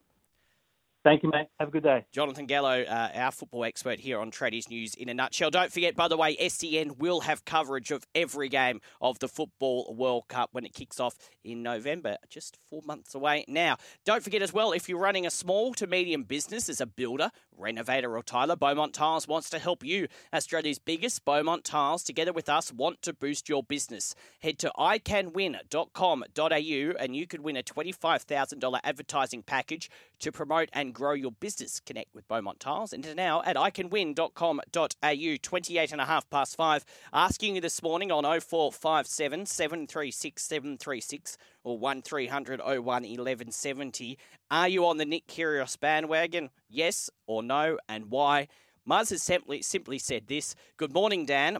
Thank 1.07 1.23
you, 1.23 1.29
mate. 1.29 1.47
Have 1.57 1.69
a 1.69 1.71
good 1.71 1.83
day. 1.83 2.05
Jonathan 2.11 2.47
Gallo, 2.47 2.81
uh, 2.81 3.11
our 3.15 3.31
football 3.31 3.63
expert 3.63 3.97
here 3.97 4.19
on 4.19 4.29
Tradies 4.29 4.69
News 4.69 4.93
in 4.93 5.07
a 5.07 5.13
nutshell. 5.13 5.49
Don't 5.49 5.71
forget, 5.71 5.95
by 5.95 6.09
the 6.09 6.17
way, 6.17 6.35
SEN 6.49 6.97
will 6.97 7.21
have 7.21 7.45
coverage 7.45 7.91
of 7.91 8.05
every 8.13 8.49
game 8.49 8.81
of 8.99 9.17
the 9.19 9.29
Football 9.29 9.95
World 9.97 10.27
Cup 10.27 10.49
when 10.51 10.65
it 10.65 10.73
kicks 10.73 10.99
off 10.99 11.15
in 11.45 11.63
November, 11.63 12.17
just 12.29 12.57
four 12.69 12.81
months 12.85 13.15
away 13.15 13.45
now. 13.47 13.77
Don't 14.03 14.21
forget 14.21 14.41
as 14.41 14.51
well, 14.51 14.73
if 14.73 14.89
you're 14.89 14.99
running 14.99 15.25
a 15.25 15.29
small 15.29 15.73
to 15.75 15.87
medium 15.87 16.23
business 16.23 16.67
as 16.67 16.81
a 16.81 16.85
builder, 16.85 17.31
renovator, 17.55 18.17
or 18.17 18.21
tiler, 18.21 18.57
Beaumont 18.57 18.93
Tiles 18.93 19.29
wants 19.29 19.49
to 19.51 19.59
help 19.59 19.85
you. 19.85 20.09
Australia's 20.33 20.77
biggest 20.77 21.23
Beaumont 21.23 21.63
Tiles, 21.63 22.03
together 22.03 22.33
with 22.33 22.49
us, 22.49 22.73
want 22.73 23.01
to 23.03 23.13
boost 23.13 23.47
your 23.47 23.63
business. 23.63 24.13
Head 24.41 24.59
to 24.59 24.73
iCanWin.com.au 24.77 26.97
and 26.99 27.15
you 27.15 27.27
could 27.27 27.39
win 27.39 27.55
a 27.55 27.63
$25,000 27.63 28.79
advertising 28.83 29.43
package 29.43 29.89
to 30.19 30.31
promote 30.31 30.69
and 30.73 30.93
grow 30.93 31.13
your 31.13 31.31
business. 31.31 31.79
Connect 31.79 32.13
with 32.13 32.27
Beaumont 32.27 32.59
Tiles. 32.59 32.93
Enter 32.93 33.13
now 33.13 33.41
at 33.45 33.55
iCanWin.com.au, 33.55 35.37
28 35.41 35.91
and 35.91 36.01
a 36.01 36.05
half 36.05 36.29
past 36.29 36.55
five. 36.55 36.85
Asking 37.13 37.55
you 37.55 37.61
this 37.61 37.81
morning 37.83 38.11
on 38.11 38.23
0457 38.23 39.45
736 39.45 40.43
736 40.43 41.37
or 41.63 41.77
1300 41.77 42.59
01 42.59 42.83
1170. 42.83 44.17
Are 44.49 44.67
you 44.67 44.85
on 44.85 44.97
the 44.97 45.05
Nick 45.05 45.27
Kyrgios 45.27 45.79
bandwagon? 45.79 46.49
Yes 46.69 47.09
or 47.25 47.43
no, 47.43 47.77
and 47.87 48.05
why? 48.09 48.47
Muzz 48.87 49.09
has 49.09 49.21
simply, 49.21 49.61
simply 49.61 49.99
said 49.99 50.27
this 50.27 50.55
Good 50.77 50.93
morning, 50.93 51.25
Dan. 51.25 51.57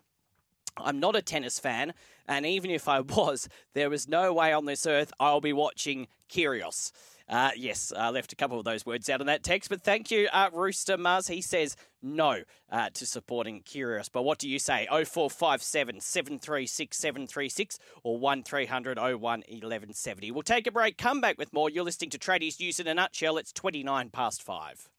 I'm 0.80 1.00
not 1.00 1.16
a 1.16 1.22
tennis 1.22 1.60
fan, 1.60 1.94
and 2.28 2.46
even 2.46 2.70
if 2.70 2.88
I 2.88 3.02
was, 3.02 3.50
there 3.74 3.94
is 3.94 4.08
no 4.08 4.34
way 4.34 4.54
on 4.54 4.66
this 4.66 4.86
earth 4.86 5.12
I'll 5.20 5.42
be 5.42 5.54
watching 5.54 6.08
Kyrgios. 6.30 6.92
Uh, 7.30 7.52
yes, 7.58 7.92
I 7.96 8.10
left 8.10 8.32
a 8.32 8.38
couple 8.38 8.58
of 8.58 8.64
those 8.64 8.86
words 8.86 9.10
out 9.10 9.20
in 9.20 9.28
that 9.28 9.44
text, 9.44 9.70
but 9.70 9.82
thank 9.82 10.12
you, 10.12 10.30
uh, 10.32 10.50
Rooster 10.54 10.98
Muzz. 10.98 11.28
He 11.28 11.42
says 11.42 11.76
no 12.02 12.44
uh, 12.72 12.90
to 12.94 13.06
supporting 13.06 13.62
Kyrgios. 13.64 14.10
But 14.12 14.24
what 14.24 14.40
do 14.40 14.48
you 14.48 14.60
say? 14.60 14.88
0457 14.90 16.00
736 16.00 16.98
736 16.98 17.80
or 18.04 18.18
1300 18.18 18.98
01 18.98 19.20
1170. 19.20 20.32
We'll 20.32 20.44
take 20.44 20.68
a 20.68 20.72
break, 20.72 20.98
come 20.98 21.20
back 21.20 21.38
with 21.38 21.52
more. 21.52 21.70
You're 21.70 21.84
listening 21.84 22.12
to 22.12 22.18
Tradies 22.18 22.60
News 22.60 22.80
in 22.80 22.88
a 22.88 22.94
nutshell. 22.94 23.38
It's 23.38 23.52
29 23.52 24.10
past 24.10 24.42
five. 24.42 24.90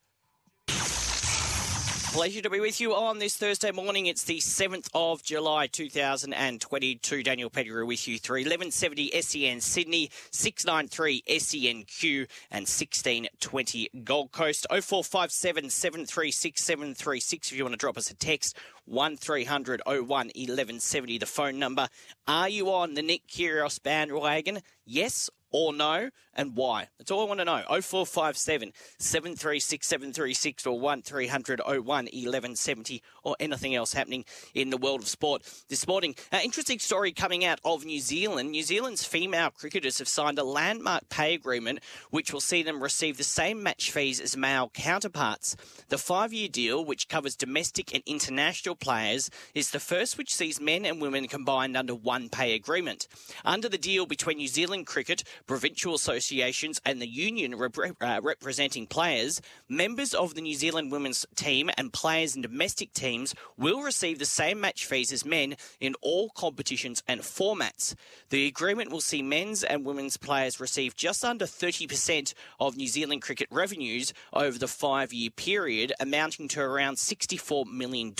Pleasure 2.13 2.41
to 2.41 2.49
be 2.49 2.59
with 2.59 2.81
you 2.81 2.95
on 2.95 3.19
this 3.19 3.37
Thursday 3.37 3.71
morning. 3.71 4.07
It's 4.07 4.25
the 4.25 4.39
7th 4.39 4.89
of 4.95 5.23
July 5.23 5.67
2022. 5.67 7.23
Daniel 7.23 7.51
Pettigrew 7.51 7.85
with 7.85 8.09
you 8.09 8.19
through 8.19 8.39
1170 8.39 9.11
SEN 9.21 9.61
Sydney, 9.61 10.11
693 10.31 11.23
SENQ 11.29 12.27
and 12.51 12.63
1620 12.63 13.91
Gold 14.05 14.33
Coast. 14.33 14.67
0457 14.71 15.69
736 15.69 16.63
736 16.63 17.53
if 17.53 17.59
you 17.59 17.65
want 17.65 17.75
to 17.75 17.77
drop 17.79 17.99
us 17.99 18.11
a 18.11 18.17
text. 18.17 18.57
1300 18.87 19.83
01 19.85 20.07
1170 20.07 21.19
the 21.19 21.27
phone 21.27 21.59
number. 21.59 21.89
Are 22.27 22.49
you 22.49 22.73
on 22.73 22.95
the 22.95 23.03
Nick 23.03 23.29
Kyrgios 23.29 23.83
bandwagon? 23.83 24.61
Yes 24.87 25.29
or 25.51 25.73
no, 25.73 26.11
and 26.35 26.57
why? 26.57 26.89
That's 26.99 27.11
all 27.11 27.23
I 27.23 27.25
want 27.25 27.41
to 27.41 27.45
know. 27.45 27.63
0457 27.69 28.73
736 28.99 29.87
736 29.87 30.67
or 30.67 30.79
1300 30.79 31.61
01 31.61 31.85
1170 31.85 33.03
or 33.29 33.37
anything 33.41 33.75
else 33.75 33.93
happening 33.93 34.25
in 34.55 34.71
the 34.71 34.77
world 34.77 35.01
of 35.01 35.09
sport 35.09 35.43
this 35.69 35.87
morning. 35.87 36.15
Uh, 36.33 36.41
interesting 36.43 36.79
story 36.79 37.13
coming 37.13 37.45
out 37.45 37.61
of 37.65 37.85
New 37.85 38.01
Zealand. 38.01 38.51
New 38.51 38.63
Zealand's 38.63 39.05
female 39.05 39.51
cricketers 39.51 39.99
have 39.99 40.09
signed 40.09 40.39
a 40.39 40.45
landmark 40.45 41.09
pay 41.09 41.35
agreement 41.35 41.81
which 42.11 42.33
will 42.33 42.41
see 42.41 42.63
them 42.63 42.83
receive 42.83 43.17
the 43.17 43.25
same 43.25 43.63
match 43.63 43.91
fees 43.91 44.21
as 44.21 44.37
male 44.37 44.71
counterparts. 44.73 45.57
The 45.89 45.99
five 45.99 46.33
year 46.33 46.49
deal, 46.49 46.85
which 46.85 47.09
covers 47.09 47.37
domestic 47.37 47.95
and 47.95 48.03
international 48.07 48.75
players, 48.75 49.31
is 49.55 49.71
the 49.71 49.81
first 49.81 50.17
which 50.17 50.35
sees 50.35 50.61
men 50.61 50.85
and 50.85 51.01
women 51.01 51.29
combined 51.29 51.77
under 51.77 51.95
one 51.95 52.29
pay 52.29 52.55
agreement. 52.55 53.07
Under 53.45 53.69
the 53.69 53.79
deal 53.79 54.07
between 54.07 54.39
New 54.39 54.49
Zealand 54.49 54.87
Cricket, 54.87 55.25
provincial 55.47 55.95
associations, 55.95 56.81
and 56.85 57.01
the 57.01 57.09
union 57.09 57.57
rep- 57.57 57.77
uh, 58.01 58.21
representing 58.23 58.87
players, 58.87 59.41
members 59.69 60.15
of 60.15 60.35
the 60.35 60.41
New 60.41 60.55
Zealand 60.55 60.91
women's 60.91 61.27
team 61.35 61.71
and 61.77 61.93
players 61.93 62.37
in 62.37 62.43
domestic 62.43 62.93
teams 62.93 63.18
will 63.57 63.83
receive 63.83 64.19
the 64.19 64.25
same 64.25 64.61
match 64.61 64.87
fees 64.87 65.13
as 65.13 65.25
men 65.25 65.57
in 65.81 65.95
all 66.01 66.31
competitions 66.31 67.03
and 67.07 67.21
formats. 67.21 67.95
The 68.31 68.47
agreement 68.47 68.91
will 68.91 69.01
see 69.01 69.23
men's 69.23 69.63
and 69.65 69.85
women's 69.85 70.17
players 70.17 70.61
receive 70.61 70.97
just 70.97 71.25
under 71.25 71.47
30% 71.47 72.35
of 72.61 72.77
New 72.77 72.89
Zealand 72.89 73.23
cricket 73.23 73.49
revenues 73.51 74.13
over 74.33 74.59
the 74.59 74.69
five 74.69 75.13
year 75.13 75.31
period, 75.31 75.93
amounting 76.01 76.49
to 76.49 76.61
around 76.61 76.97
$64 76.97 77.67
million. 77.67 78.15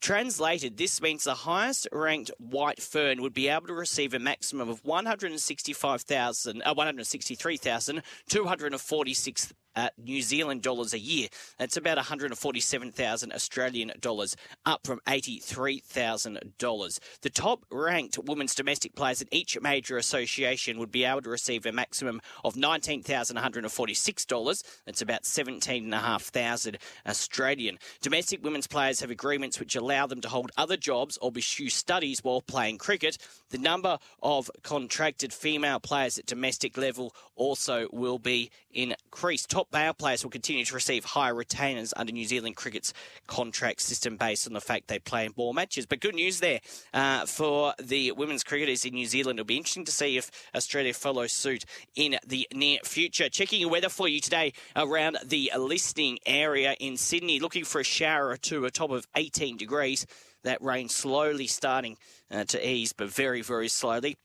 Translated, 0.00 0.76
this 0.76 1.02
means 1.02 1.24
the 1.24 1.34
highest 1.34 1.88
ranked 1.92 2.30
white 2.38 2.80
fern 2.80 3.20
would 3.22 3.34
be 3.34 3.48
able 3.48 3.66
to 3.66 3.74
receive 3.74 4.14
a 4.14 4.18
maximum 4.18 4.68
of 4.68 4.84
165,000, 4.84 6.62
uh, 6.62 6.74
163,246 6.74 9.52
uh, 9.76 9.90
New 9.98 10.22
Zealand 10.22 10.62
dollars 10.62 10.94
a 10.94 10.98
year. 10.98 11.28
That's 11.58 11.76
about 11.76 11.96
147,000 11.96 13.32
Australian 13.32 13.92
dollars, 14.00 14.36
up 14.64 14.86
from 14.86 15.00
$83,000. 15.06 16.98
The 17.22 17.30
top 17.30 17.64
ranked 17.70 18.18
women's 18.18 18.54
domestic 18.54 18.94
players 18.94 19.22
in 19.22 19.28
each 19.30 19.58
major 19.60 19.96
association 19.96 20.78
would 20.78 20.92
be 20.92 21.04
able 21.04 21.22
to 21.22 21.30
receive 21.30 21.66
a 21.66 21.72
maximum 21.72 22.20
of 22.44 22.54
$19,146. 22.54 24.64
That's 24.86 25.02
about 25.02 25.26
17,500 25.26 26.78
Australian. 27.06 27.78
Domestic 28.00 28.44
women's 28.44 28.66
players 28.66 29.00
have 29.00 29.10
agreements 29.10 29.60
which 29.60 29.76
allow 29.76 30.06
them 30.06 30.20
to 30.20 30.28
hold 30.28 30.52
other 30.56 30.76
jobs 30.76 31.16
or 31.18 31.32
pursue 31.32 31.68
studies 31.68 32.20
while 32.22 32.40
playing 32.40 32.78
cricket. 32.78 33.18
The 33.50 33.58
number 33.58 33.98
of 34.22 34.50
contracted 34.62 35.32
female 35.32 35.80
players 35.80 36.18
at 36.18 36.26
domestic 36.26 36.76
level 36.76 37.14
also 37.36 37.88
will 37.92 38.18
be 38.18 38.50
increased. 38.72 39.50
Top 39.50 39.61
male 39.72 39.92
players 39.92 40.24
will 40.24 40.30
continue 40.30 40.64
to 40.64 40.74
receive 40.74 41.04
higher 41.04 41.34
retainers 41.34 41.92
under 41.96 42.12
New 42.12 42.24
Zealand 42.24 42.56
cricket's 42.56 42.92
contract 43.26 43.80
system 43.80 44.16
based 44.16 44.46
on 44.46 44.52
the 44.52 44.60
fact 44.60 44.88
they 44.88 44.98
play 44.98 45.26
in 45.26 45.32
more 45.36 45.52
matches. 45.52 45.86
But 45.86 46.00
good 46.00 46.14
news 46.14 46.40
there 46.40 46.60
uh, 46.94 47.26
for 47.26 47.74
the 47.82 48.12
women's 48.12 48.44
cricketers 48.44 48.84
in 48.84 48.94
New 48.94 49.06
Zealand. 49.06 49.38
It'll 49.38 49.46
be 49.46 49.56
interesting 49.56 49.84
to 49.84 49.92
see 49.92 50.16
if 50.16 50.30
Australia 50.54 50.94
follows 50.94 51.32
suit 51.32 51.64
in 51.94 52.16
the 52.26 52.48
near 52.52 52.78
future. 52.84 53.28
Checking 53.28 53.60
your 53.60 53.70
weather 53.70 53.88
for 53.88 54.08
you 54.08 54.20
today 54.20 54.52
around 54.76 55.18
the 55.24 55.52
listening 55.56 56.18
area 56.26 56.74
in 56.80 56.96
Sydney. 56.96 57.40
Looking 57.40 57.64
for 57.64 57.80
a 57.80 57.84
shower 57.84 58.28
or 58.28 58.36
two, 58.36 58.64
a 58.64 58.70
top 58.70 58.90
of 58.90 59.06
18 59.14 59.56
degrees. 59.56 60.06
That 60.44 60.60
rain 60.60 60.88
slowly 60.88 61.46
starting 61.46 61.98
uh, 62.28 62.44
to 62.44 62.68
ease, 62.68 62.92
but 62.92 63.08
very, 63.08 63.42
very 63.42 63.68
slowly 63.68 64.16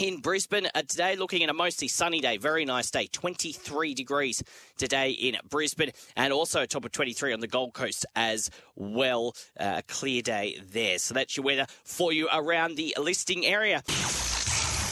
in 0.00 0.20
Brisbane 0.20 0.68
uh, 0.74 0.82
today, 0.82 1.16
looking 1.16 1.42
at 1.42 1.48
a 1.48 1.54
mostly 1.54 1.88
sunny 1.88 2.20
day, 2.20 2.36
very 2.36 2.64
nice 2.64 2.90
day, 2.90 3.08
23 3.10 3.94
degrees 3.94 4.42
today 4.76 5.10
in 5.10 5.36
Brisbane, 5.48 5.92
and 6.16 6.32
also 6.32 6.66
top 6.66 6.84
of 6.84 6.92
23 6.92 7.32
on 7.32 7.40
the 7.40 7.46
Gold 7.46 7.72
Coast 7.72 8.04
as 8.14 8.50
well. 8.74 9.34
Uh, 9.58 9.82
clear 9.88 10.22
day 10.22 10.60
there. 10.70 10.98
So 10.98 11.14
that's 11.14 11.36
your 11.36 11.44
weather 11.44 11.66
for 11.84 12.12
you 12.12 12.28
around 12.32 12.76
the 12.76 12.94
listing 12.98 13.46
area. 13.46 13.82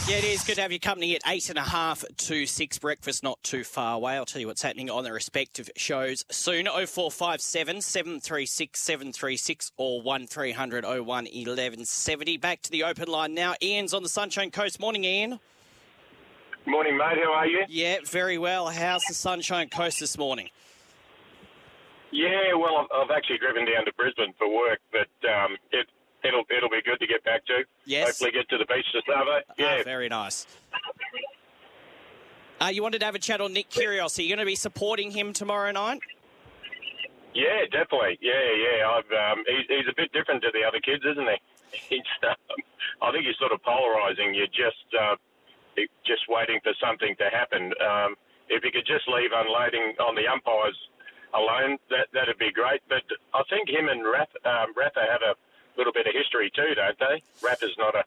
Yeah, 0.07 0.17
it 0.17 0.25
is 0.25 0.45
good 0.45 0.57
to 0.57 0.61
have 0.61 0.71
your 0.71 0.81
company 0.81 1.17
at 1.17 1.23
eight 1.27 1.49
and 1.49 1.57
a 1.57 1.63
half 1.63 2.05
to 2.15 2.45
six. 2.45 2.79
Breakfast 2.79 3.23
not 3.23 3.43
too 3.43 3.65
far 3.65 3.95
away. 3.95 4.17
I'll 4.17 4.27
tell 4.27 4.39
you 4.39 4.47
what's 4.47 4.61
happening 4.61 4.91
on 4.91 5.03
the 5.03 5.11
respective 5.11 5.71
shows 5.79 6.27
soon. 6.31 6.67
0457 6.67 7.81
736 7.81 8.79
736 8.79 9.73
or 9.79 10.03
1300 10.03 10.85
01 10.85 11.07
1170. 11.07 12.37
Back 12.37 12.61
to 12.61 12.71
the 12.71 12.85
open 12.85 13.09
line 13.09 13.33
now. 13.33 13.55
Ian's 13.63 13.95
on 13.95 14.03
the 14.03 14.11
Sunshine 14.11 14.51
Coast. 14.51 14.79
Morning, 14.79 15.05
Ian. 15.05 15.41
Morning, 16.67 16.99
mate. 16.99 17.17
How 17.25 17.33
are 17.33 17.47
you? 17.47 17.65
Yeah, 17.71 17.97
very 18.05 18.37
well. 18.37 18.69
How's 18.69 19.05
the 19.05 19.15
Sunshine 19.15 19.71
Coast 19.71 20.01
this 20.01 20.19
morning? 20.19 20.51
Yeah, 22.13 22.53
well, 22.59 22.77
I've, 22.77 23.05
I've 23.05 23.11
actually 23.11 23.39
driven 23.39 23.65
down 23.65 23.87
to 23.87 23.93
Brisbane 23.95 24.35
for 24.37 24.55
work, 24.55 24.81
but 24.93 25.09
um, 25.31 25.57
it 25.73 25.87
it'll 26.25 26.45
it'll 26.57 26.71
be 26.71 26.83
good 26.85 26.99
to 27.01 27.07
get 27.07 27.23
back 27.25 27.45
to. 27.47 27.65
Yes. 27.85 28.07
Hopefully, 28.07 28.33
get 28.33 28.49
to 28.49 28.59
the 28.59 28.67
beach 28.67 28.87
to 28.93 29.03
Savo. 29.07 29.41
Yeah. 29.59 29.79
Ah, 29.81 29.83
very 29.85 30.09
nice. 30.09 30.47
Uh, 32.61 32.71
you 32.71 32.83
wanted 32.83 33.01
to 33.01 33.05
have 33.05 33.15
a 33.15 33.19
chat 33.19 33.41
on 33.41 33.53
Nick 33.53 33.69
Kyrgios. 33.69 34.19
Are 34.19 34.23
you 34.23 34.29
going 34.29 34.39
to 34.39 34.47
be 34.47 34.55
supporting 34.55 35.11
him 35.11 35.33
tomorrow 35.33 35.73
night? 35.73 36.01
Yeah, 37.35 37.67
definitely. 37.67 38.17
Yeah, 38.23 38.47
yeah. 38.55 38.87
I've, 38.87 39.11
um, 39.11 39.45
he's, 39.45 39.67
he's 39.67 39.89
a 39.91 39.97
bit 39.97 40.13
different 40.15 40.41
to 40.47 40.51
the 40.55 40.63
other 40.63 40.79
kids, 40.79 41.03
isn't 41.03 41.27
he? 41.27 41.39
He's, 41.99 42.07
um, 42.23 42.39
I 43.03 43.11
think 43.11 43.27
he's 43.27 43.35
sort 43.43 43.51
of 43.51 43.59
polarising. 43.67 44.31
You're 44.31 44.55
just 44.55 44.87
uh, 44.95 45.19
just 46.07 46.23
waiting 46.31 46.63
for 46.63 46.71
something 46.79 47.19
to 47.19 47.27
happen. 47.35 47.75
Um, 47.83 48.15
if 48.47 48.63
he 48.63 48.71
could 48.71 48.87
just 48.87 49.11
leave 49.11 49.35
unloading 49.35 49.99
on 49.99 50.15
the 50.15 50.31
umpires 50.31 50.79
alone, 51.35 51.83
that 51.91 52.07
that'd 52.15 52.39
be 52.39 52.55
great. 52.55 52.79
But 52.87 53.03
I 53.35 53.43
think 53.51 53.67
him 53.69 53.91
and 53.91 54.07
um, 54.07 54.71
Rafa 54.79 55.03
have 55.03 55.27
a 55.27 55.35
little 55.77 55.93
bit 55.93 56.07
of 56.07 56.15
history 56.15 56.51
too, 56.55 56.75
don't 56.75 56.99
they? 56.99 57.23
Rafa's 57.43 57.77
not 57.79 57.95
a 57.95 58.05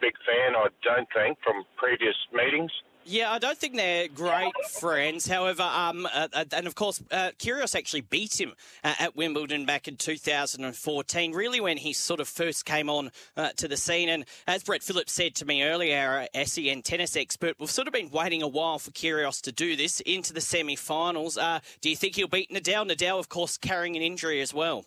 big 0.00 0.14
fan, 0.26 0.54
I 0.56 0.68
don't 0.82 1.08
think, 1.12 1.38
from 1.42 1.64
previous 1.76 2.16
meetings. 2.32 2.70
Yeah, 3.08 3.30
I 3.30 3.38
don't 3.38 3.56
think 3.56 3.76
they're 3.76 4.08
great 4.08 4.52
friends. 4.80 5.28
However, 5.28 5.62
um, 5.62 6.06
uh, 6.12 6.26
uh, 6.32 6.44
and 6.50 6.66
of 6.66 6.74
course, 6.74 7.00
uh, 7.12 7.30
Kyrgios 7.38 7.76
actually 7.76 8.00
beat 8.00 8.40
him 8.40 8.52
uh, 8.82 8.94
at 8.98 9.14
Wimbledon 9.14 9.64
back 9.64 9.86
in 9.86 9.94
2014, 9.94 11.32
really 11.32 11.60
when 11.60 11.76
he 11.76 11.92
sort 11.92 12.18
of 12.18 12.26
first 12.26 12.64
came 12.64 12.90
on 12.90 13.12
uh, 13.36 13.50
to 13.58 13.68
the 13.68 13.76
scene. 13.76 14.08
And 14.08 14.24
as 14.48 14.64
Brett 14.64 14.82
Phillips 14.82 15.12
said 15.12 15.36
to 15.36 15.44
me 15.44 15.62
earlier, 15.62 16.26
our 16.34 16.44
SEN 16.44 16.82
tennis 16.82 17.16
expert, 17.16 17.54
we've 17.60 17.70
sort 17.70 17.86
of 17.86 17.94
been 17.94 18.10
waiting 18.10 18.42
a 18.42 18.48
while 18.48 18.80
for 18.80 18.90
Kyrgios 18.90 19.40
to 19.42 19.52
do 19.52 19.76
this 19.76 20.00
into 20.00 20.32
the 20.32 20.40
semi-finals. 20.40 21.38
Uh, 21.38 21.60
do 21.80 21.88
you 21.88 21.94
think 21.94 22.16
he'll 22.16 22.26
beat 22.26 22.50
Nadal? 22.50 22.90
Nadal, 22.90 23.20
of 23.20 23.28
course, 23.28 23.56
carrying 23.56 23.94
an 23.94 24.02
injury 24.02 24.40
as 24.40 24.52
well. 24.52 24.84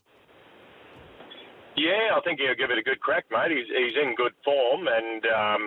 Yeah, 1.79 2.11
I 2.11 2.19
think 2.27 2.43
he'll 2.43 2.59
give 2.59 2.75
it 2.75 2.77
a 2.77 2.83
good 2.83 2.99
crack, 2.99 3.23
mate. 3.31 3.55
He's, 3.55 3.71
he's 3.71 3.95
in 3.95 4.11
good 4.19 4.35
form, 4.43 4.91
and 4.91 5.23
um, 5.31 5.61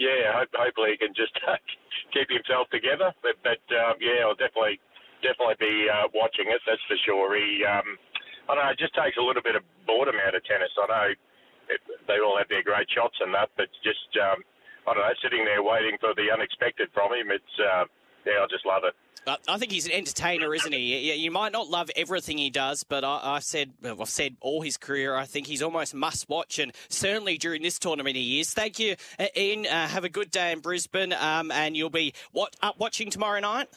yeah, 0.00 0.32
hope, 0.32 0.48
hopefully 0.56 0.96
he 0.96 0.98
can 1.04 1.12
just 1.12 1.36
keep 2.16 2.32
himself 2.32 2.72
together. 2.72 3.12
But, 3.20 3.36
but 3.44 3.60
uh, 3.68 3.92
yeah, 4.00 4.24
I'll 4.24 4.40
definitely 4.40 4.80
definitely 5.20 5.60
be 5.60 5.84
uh, 5.84 6.08
watching 6.16 6.48
it. 6.48 6.64
That's 6.64 6.80
for 6.88 6.96
sure. 7.04 7.36
He, 7.36 7.60
um, 7.60 8.00
I 8.48 8.56
don't 8.56 8.64
know, 8.64 8.72
it 8.72 8.80
just 8.80 8.96
takes 8.96 9.20
a 9.20 9.24
little 9.24 9.44
bit 9.44 9.52
of 9.52 9.60
boredom 9.84 10.16
out 10.16 10.32
of 10.32 10.40
tennis. 10.48 10.72
I 10.80 10.86
know 10.88 11.08
it, 11.68 11.80
they 12.08 12.18
all 12.24 12.40
have 12.40 12.48
their 12.48 12.64
great 12.64 12.88
shots 12.88 13.20
and 13.20 13.36
that, 13.36 13.52
but 13.60 13.68
just 13.84 14.08
um, 14.16 14.40
I 14.88 14.96
don't 14.96 15.04
know, 15.04 15.18
sitting 15.20 15.44
there 15.44 15.60
waiting 15.60 16.00
for 16.00 16.16
the 16.16 16.32
unexpected 16.32 16.88
from 16.96 17.12
him. 17.12 17.28
It's 17.28 17.56
uh, 17.60 17.84
yeah, 18.26 18.42
I 18.42 18.46
just 18.48 18.66
love 18.66 18.82
it. 18.84 18.94
I 19.26 19.58
think 19.58 19.70
he's 19.70 19.86
an 19.86 19.92
entertainer, 19.92 20.54
isn't 20.54 20.72
he? 20.72 21.14
You 21.14 21.30
might 21.30 21.52
not 21.52 21.68
love 21.68 21.90
everything 21.94 22.38
he 22.38 22.50
does, 22.50 22.84
but 22.84 23.04
I, 23.04 23.34
have 23.34 23.44
said 23.44 23.72
I've 23.84 24.08
said 24.08 24.36
all 24.40 24.62
his 24.62 24.76
career. 24.76 25.14
I 25.14 25.26
think 25.26 25.46
he's 25.46 25.62
almost 25.62 25.94
must 25.94 26.28
watch, 26.28 26.58
and 26.58 26.72
certainly 26.88 27.36
during 27.36 27.62
this 27.62 27.78
tournament 27.78 28.16
he 28.16 28.40
is. 28.40 28.52
Thank 28.52 28.78
you, 28.78 28.96
uh, 29.18 29.26
Ian. 29.36 29.66
Uh, 29.66 29.88
have 29.88 30.04
a 30.04 30.08
good 30.08 30.30
day 30.30 30.52
in 30.52 30.60
Brisbane, 30.60 31.12
um, 31.12 31.50
and 31.50 31.76
you'll 31.76 31.90
be 31.90 32.14
what 32.32 32.56
up 32.62 32.78
watching 32.78 33.10
tomorrow 33.10 33.40
night. 33.40 33.68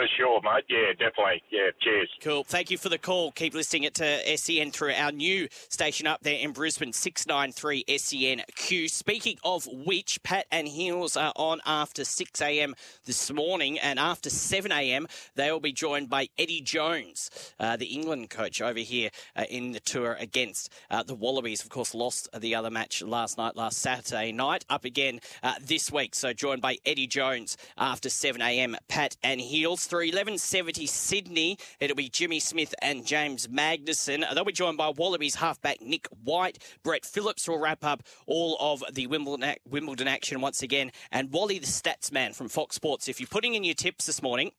For 0.00 0.08
sure, 0.16 0.40
mate. 0.42 0.64
Yeah, 0.70 0.92
definitely. 0.92 1.42
Yeah, 1.50 1.68
cheers. 1.78 2.08
Cool. 2.22 2.42
Thank 2.44 2.70
you 2.70 2.78
for 2.78 2.88
the 2.88 2.96
call. 2.96 3.32
Keep 3.32 3.52
listening 3.52 3.82
it 3.82 3.92
to 3.96 4.38
SEN 4.38 4.70
through 4.70 4.94
our 4.94 5.12
new 5.12 5.46
station 5.68 6.06
up 6.06 6.22
there 6.22 6.38
in 6.38 6.52
Brisbane, 6.52 6.94
693 6.94 7.84
SENQ. 7.86 8.88
Speaking 8.88 9.36
of 9.44 9.66
which, 9.66 10.22
Pat 10.22 10.46
and 10.50 10.66
Heels 10.66 11.18
are 11.18 11.34
on 11.36 11.60
after 11.66 12.06
6 12.06 12.40
a.m. 12.40 12.74
this 13.04 13.30
morning, 13.30 13.78
and 13.78 13.98
after 13.98 14.30
7 14.30 14.72
a.m., 14.72 15.06
they 15.34 15.52
will 15.52 15.60
be 15.60 15.72
joined 15.72 16.08
by 16.08 16.30
Eddie 16.38 16.62
Jones, 16.62 17.52
uh, 17.60 17.76
the 17.76 17.84
England 17.84 18.30
coach 18.30 18.62
over 18.62 18.78
here 18.78 19.10
uh, 19.36 19.44
in 19.50 19.72
the 19.72 19.80
tour 19.80 20.16
against 20.18 20.72
uh, 20.90 21.02
the 21.02 21.14
Wallabies. 21.14 21.62
Of 21.62 21.68
course, 21.68 21.94
lost 21.94 22.26
the 22.34 22.54
other 22.54 22.70
match 22.70 23.02
last 23.02 23.36
night, 23.36 23.54
last 23.54 23.76
Saturday 23.80 24.32
night, 24.32 24.64
up 24.70 24.86
again 24.86 25.20
uh, 25.42 25.56
this 25.60 25.92
week. 25.92 26.14
So 26.14 26.32
joined 26.32 26.62
by 26.62 26.78
Eddie 26.86 27.06
Jones 27.06 27.58
after 27.76 28.08
7 28.08 28.40
a.m. 28.40 28.78
Pat 28.88 29.18
and 29.22 29.42
Heels 29.42 29.89
through 29.90 30.06
1170 30.06 30.86
Sydney. 30.86 31.58
It'll 31.80 31.96
be 31.96 32.08
Jimmy 32.08 32.38
Smith 32.38 32.72
and 32.80 33.04
James 33.04 33.48
Magnussen. 33.48 34.24
They'll 34.32 34.44
be 34.44 34.52
joined 34.52 34.78
by 34.78 34.90
Wallabies 34.90 35.34
halfback 35.34 35.82
Nick 35.82 36.06
White. 36.22 36.62
Brett 36.84 37.04
Phillips 37.04 37.48
will 37.48 37.58
wrap 37.58 37.84
up 37.84 38.04
all 38.26 38.56
of 38.60 38.84
the 38.92 39.08
Wimbledon, 39.08 39.56
Wimbledon 39.68 40.06
action 40.06 40.40
once 40.40 40.62
again. 40.62 40.92
And 41.10 41.32
Wally, 41.32 41.58
the 41.58 41.66
stats 41.66 42.12
man 42.12 42.32
from 42.34 42.48
Fox 42.48 42.76
Sports. 42.76 43.08
If 43.08 43.18
you're 43.18 43.26
putting 43.26 43.54
in 43.54 43.64
your 43.64 43.74
tips 43.74 44.06
this 44.06 44.22
morning, 44.22 44.52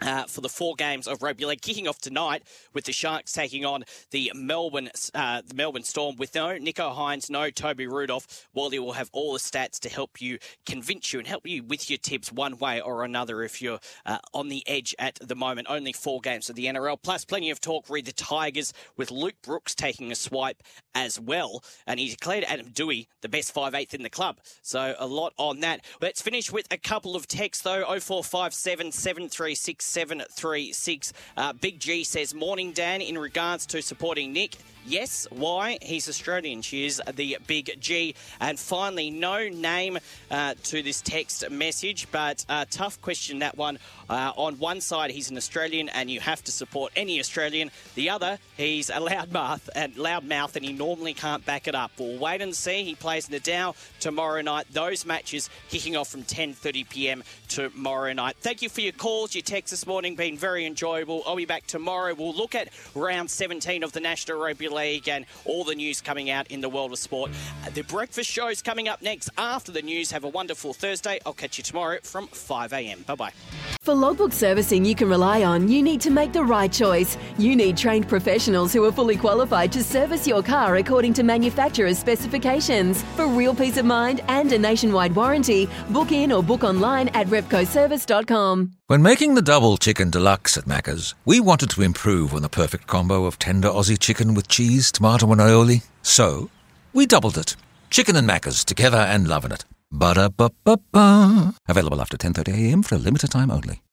uh, 0.00 0.24
for 0.24 0.40
the 0.40 0.48
four 0.48 0.74
games 0.74 1.06
of 1.06 1.22
rugby 1.22 1.44
league, 1.44 1.62
kicking 1.62 1.88
off 1.88 1.98
tonight 1.98 2.42
with 2.72 2.84
the 2.84 2.92
Sharks 2.92 3.32
taking 3.32 3.64
on 3.64 3.84
the 4.10 4.32
Melbourne 4.34 4.90
uh, 5.14 5.42
the 5.46 5.54
Melbourne 5.54 5.84
Storm 5.84 6.16
with 6.16 6.34
no 6.34 6.48
Nicho 6.48 6.94
Hynes, 6.94 7.30
no 7.30 7.50
Toby 7.50 7.86
Rudolf. 7.86 8.48
Wally 8.54 8.78
will 8.78 8.92
have 8.92 9.10
all 9.12 9.32
the 9.32 9.38
stats 9.38 9.78
to 9.80 9.88
help 9.88 10.20
you 10.20 10.38
convince 10.66 11.12
you 11.12 11.18
and 11.18 11.28
help 11.28 11.46
you 11.46 11.62
with 11.62 11.88
your 11.90 11.98
tips 11.98 12.30
one 12.32 12.58
way 12.58 12.80
or 12.80 13.04
another 13.04 13.42
if 13.42 13.62
you're 13.62 13.78
uh, 14.04 14.18
on 14.34 14.48
the 14.48 14.62
edge 14.66 14.94
at 14.98 15.18
the 15.20 15.34
moment. 15.34 15.66
Only 15.70 15.92
four 15.92 16.20
games 16.20 16.50
of 16.50 16.56
the 16.56 16.66
NRL, 16.66 16.98
plus 17.02 17.24
plenty 17.24 17.50
of 17.50 17.60
talk. 17.60 17.88
Read 17.88 18.06
the 18.06 18.12
Tigers 18.12 18.72
with 18.96 19.10
Luke 19.10 19.36
Brooks 19.42 19.74
taking 19.74 20.12
a 20.12 20.14
swipe 20.14 20.62
as 20.94 21.18
well, 21.18 21.62
and 21.86 21.98
he 22.00 22.08
declared 22.10 22.44
Adam 22.44 22.66
Doueihi 22.66 23.06
the 23.22 23.28
best 23.28 23.52
five 23.52 23.74
eighth 23.74 23.94
in 23.94 24.02
the 24.02 24.10
club. 24.10 24.38
So 24.62 24.94
a 24.98 25.06
lot 25.06 25.32
on 25.38 25.60
that. 25.60 25.84
Let's 26.00 26.20
finish 26.20 26.52
with 26.52 26.66
a 26.70 26.78
couple 26.78 27.16
of 27.16 27.26
texts 27.26 27.62
though. 27.62 27.84
0457 27.86 28.92
736 28.92 29.85
736. 29.86 31.12
Uh, 31.36 31.52
Big 31.54 31.80
G 31.80 32.04
says, 32.04 32.34
Morning, 32.34 32.72
Dan. 32.72 33.00
In 33.00 33.16
regards 33.18 33.66
to 33.66 33.82
supporting 33.82 34.32
Nick, 34.32 34.56
Yes, 34.88 35.26
why? 35.30 35.78
He's 35.82 36.08
Australian. 36.08 36.62
She 36.62 36.86
is 36.86 37.02
the 37.12 37.38
big 37.48 37.76
G. 37.80 38.14
And 38.40 38.56
finally, 38.56 39.10
no 39.10 39.48
name 39.48 39.98
uh, 40.30 40.54
to 40.64 40.80
this 40.80 41.00
text 41.00 41.50
message, 41.50 42.06
but 42.12 42.44
a 42.48 42.66
tough 42.70 43.00
question 43.02 43.40
that 43.40 43.56
one. 43.56 43.80
Uh, 44.08 44.30
on 44.36 44.60
one 44.60 44.80
side, 44.80 45.10
he's 45.10 45.28
an 45.28 45.36
Australian, 45.36 45.88
and 45.88 46.08
you 46.08 46.20
have 46.20 46.42
to 46.44 46.52
support 46.52 46.92
any 46.94 47.18
Australian. 47.18 47.72
The 47.96 48.10
other, 48.10 48.38
he's 48.56 48.88
a 48.88 48.94
loudmouth 48.94 49.68
and 49.74 49.96
loudmouth, 49.96 50.54
and 50.54 50.64
he 50.64 50.72
normally 50.72 51.14
can't 51.14 51.44
back 51.44 51.66
it 51.66 51.74
up. 51.74 51.90
We'll 51.98 52.18
wait 52.18 52.40
and 52.40 52.54
see. 52.54 52.84
He 52.84 52.94
plays 52.94 53.28
Nadal 53.28 53.74
tomorrow 53.98 54.40
night. 54.42 54.66
Those 54.70 55.04
matches 55.04 55.50
kicking 55.68 55.96
off 55.96 56.08
from 56.08 56.22
10:30 56.22 56.88
p.m. 56.88 57.24
tomorrow 57.48 58.12
night. 58.12 58.36
Thank 58.38 58.62
you 58.62 58.68
for 58.68 58.82
your 58.82 58.92
calls, 58.92 59.34
your 59.34 59.42
texts 59.42 59.72
this 59.72 59.86
morning. 59.86 60.14
Been 60.14 60.38
very 60.38 60.64
enjoyable. 60.64 61.24
I'll 61.26 61.34
be 61.34 61.44
back 61.44 61.66
tomorrow. 61.66 62.14
We'll 62.14 62.34
look 62.34 62.54
at 62.54 62.68
round 62.94 63.28
17 63.28 63.82
of 63.82 63.90
the 63.90 64.00
National 64.00 64.38
Rugby 64.38 64.68
League 64.76 65.08
and 65.08 65.26
all 65.44 65.64
the 65.64 65.74
news 65.74 66.00
coming 66.00 66.30
out 66.30 66.46
in 66.50 66.60
the 66.60 66.68
world 66.68 66.92
of 66.92 66.98
sport. 66.98 67.30
Uh, 67.64 67.70
the 67.70 67.82
breakfast 67.82 68.30
show 68.30 68.48
is 68.48 68.62
coming 68.62 68.88
up 68.88 69.02
next 69.02 69.30
after 69.38 69.72
the 69.72 69.82
news. 69.82 70.10
Have 70.10 70.24
a 70.24 70.28
wonderful 70.28 70.72
Thursday. 70.72 71.18
I'll 71.26 71.32
catch 71.32 71.58
you 71.58 71.64
tomorrow 71.64 71.98
from 72.02 72.28
5 72.28 72.72
a.m. 72.72 73.02
Bye 73.06 73.14
bye. 73.14 73.32
For 73.80 73.94
logbook 73.94 74.32
servicing 74.32 74.84
you 74.84 74.94
can 74.94 75.08
rely 75.08 75.44
on, 75.44 75.68
you 75.68 75.82
need 75.82 76.00
to 76.02 76.10
make 76.10 76.32
the 76.32 76.44
right 76.44 76.72
choice. 76.72 77.16
You 77.38 77.54
need 77.56 77.76
trained 77.76 78.08
professionals 78.08 78.72
who 78.72 78.84
are 78.84 78.92
fully 78.92 79.16
qualified 79.16 79.72
to 79.72 79.82
service 79.82 80.26
your 80.26 80.42
car 80.42 80.76
according 80.76 81.14
to 81.14 81.22
manufacturer's 81.22 81.98
specifications. 81.98 83.02
For 83.16 83.26
real 83.26 83.54
peace 83.54 83.76
of 83.76 83.84
mind 83.86 84.22
and 84.28 84.52
a 84.52 84.58
nationwide 84.58 85.14
warranty, 85.14 85.68
book 85.90 86.12
in 86.12 86.32
or 86.32 86.42
book 86.42 86.64
online 86.64 87.08
at 87.08 87.28
repcoservice.com. 87.28 88.72
When 88.88 89.02
making 89.02 89.34
the 89.34 89.42
double 89.42 89.76
chicken 89.78 90.10
deluxe 90.10 90.56
at 90.56 90.66
Macca's, 90.66 91.14
we 91.24 91.40
wanted 91.40 91.70
to 91.70 91.82
improve 91.82 92.32
on 92.32 92.42
the 92.42 92.48
perfect 92.48 92.86
combo 92.86 93.24
of 93.24 93.36
tender 93.36 93.68
Aussie 93.68 93.98
chicken 93.98 94.34
with 94.34 94.46
cheese, 94.46 94.65
tomato, 94.92 95.30
and 95.32 95.40
aioli. 95.40 95.82
So, 96.02 96.50
we 96.92 97.06
doubled 97.06 97.38
it. 97.38 97.56
Chicken 97.90 98.16
and 98.16 98.28
Macca's 98.28 98.64
together 98.64 98.98
and 98.98 99.28
loving 99.28 99.52
it. 99.52 99.64
Ba-da-ba-ba-ba. 99.92 101.54
Available 101.68 102.00
after 102.00 102.16
10.30am 102.16 102.84
for 102.84 102.96
a 102.96 102.98
limited 102.98 103.30
time 103.30 103.50
only. 103.50 103.82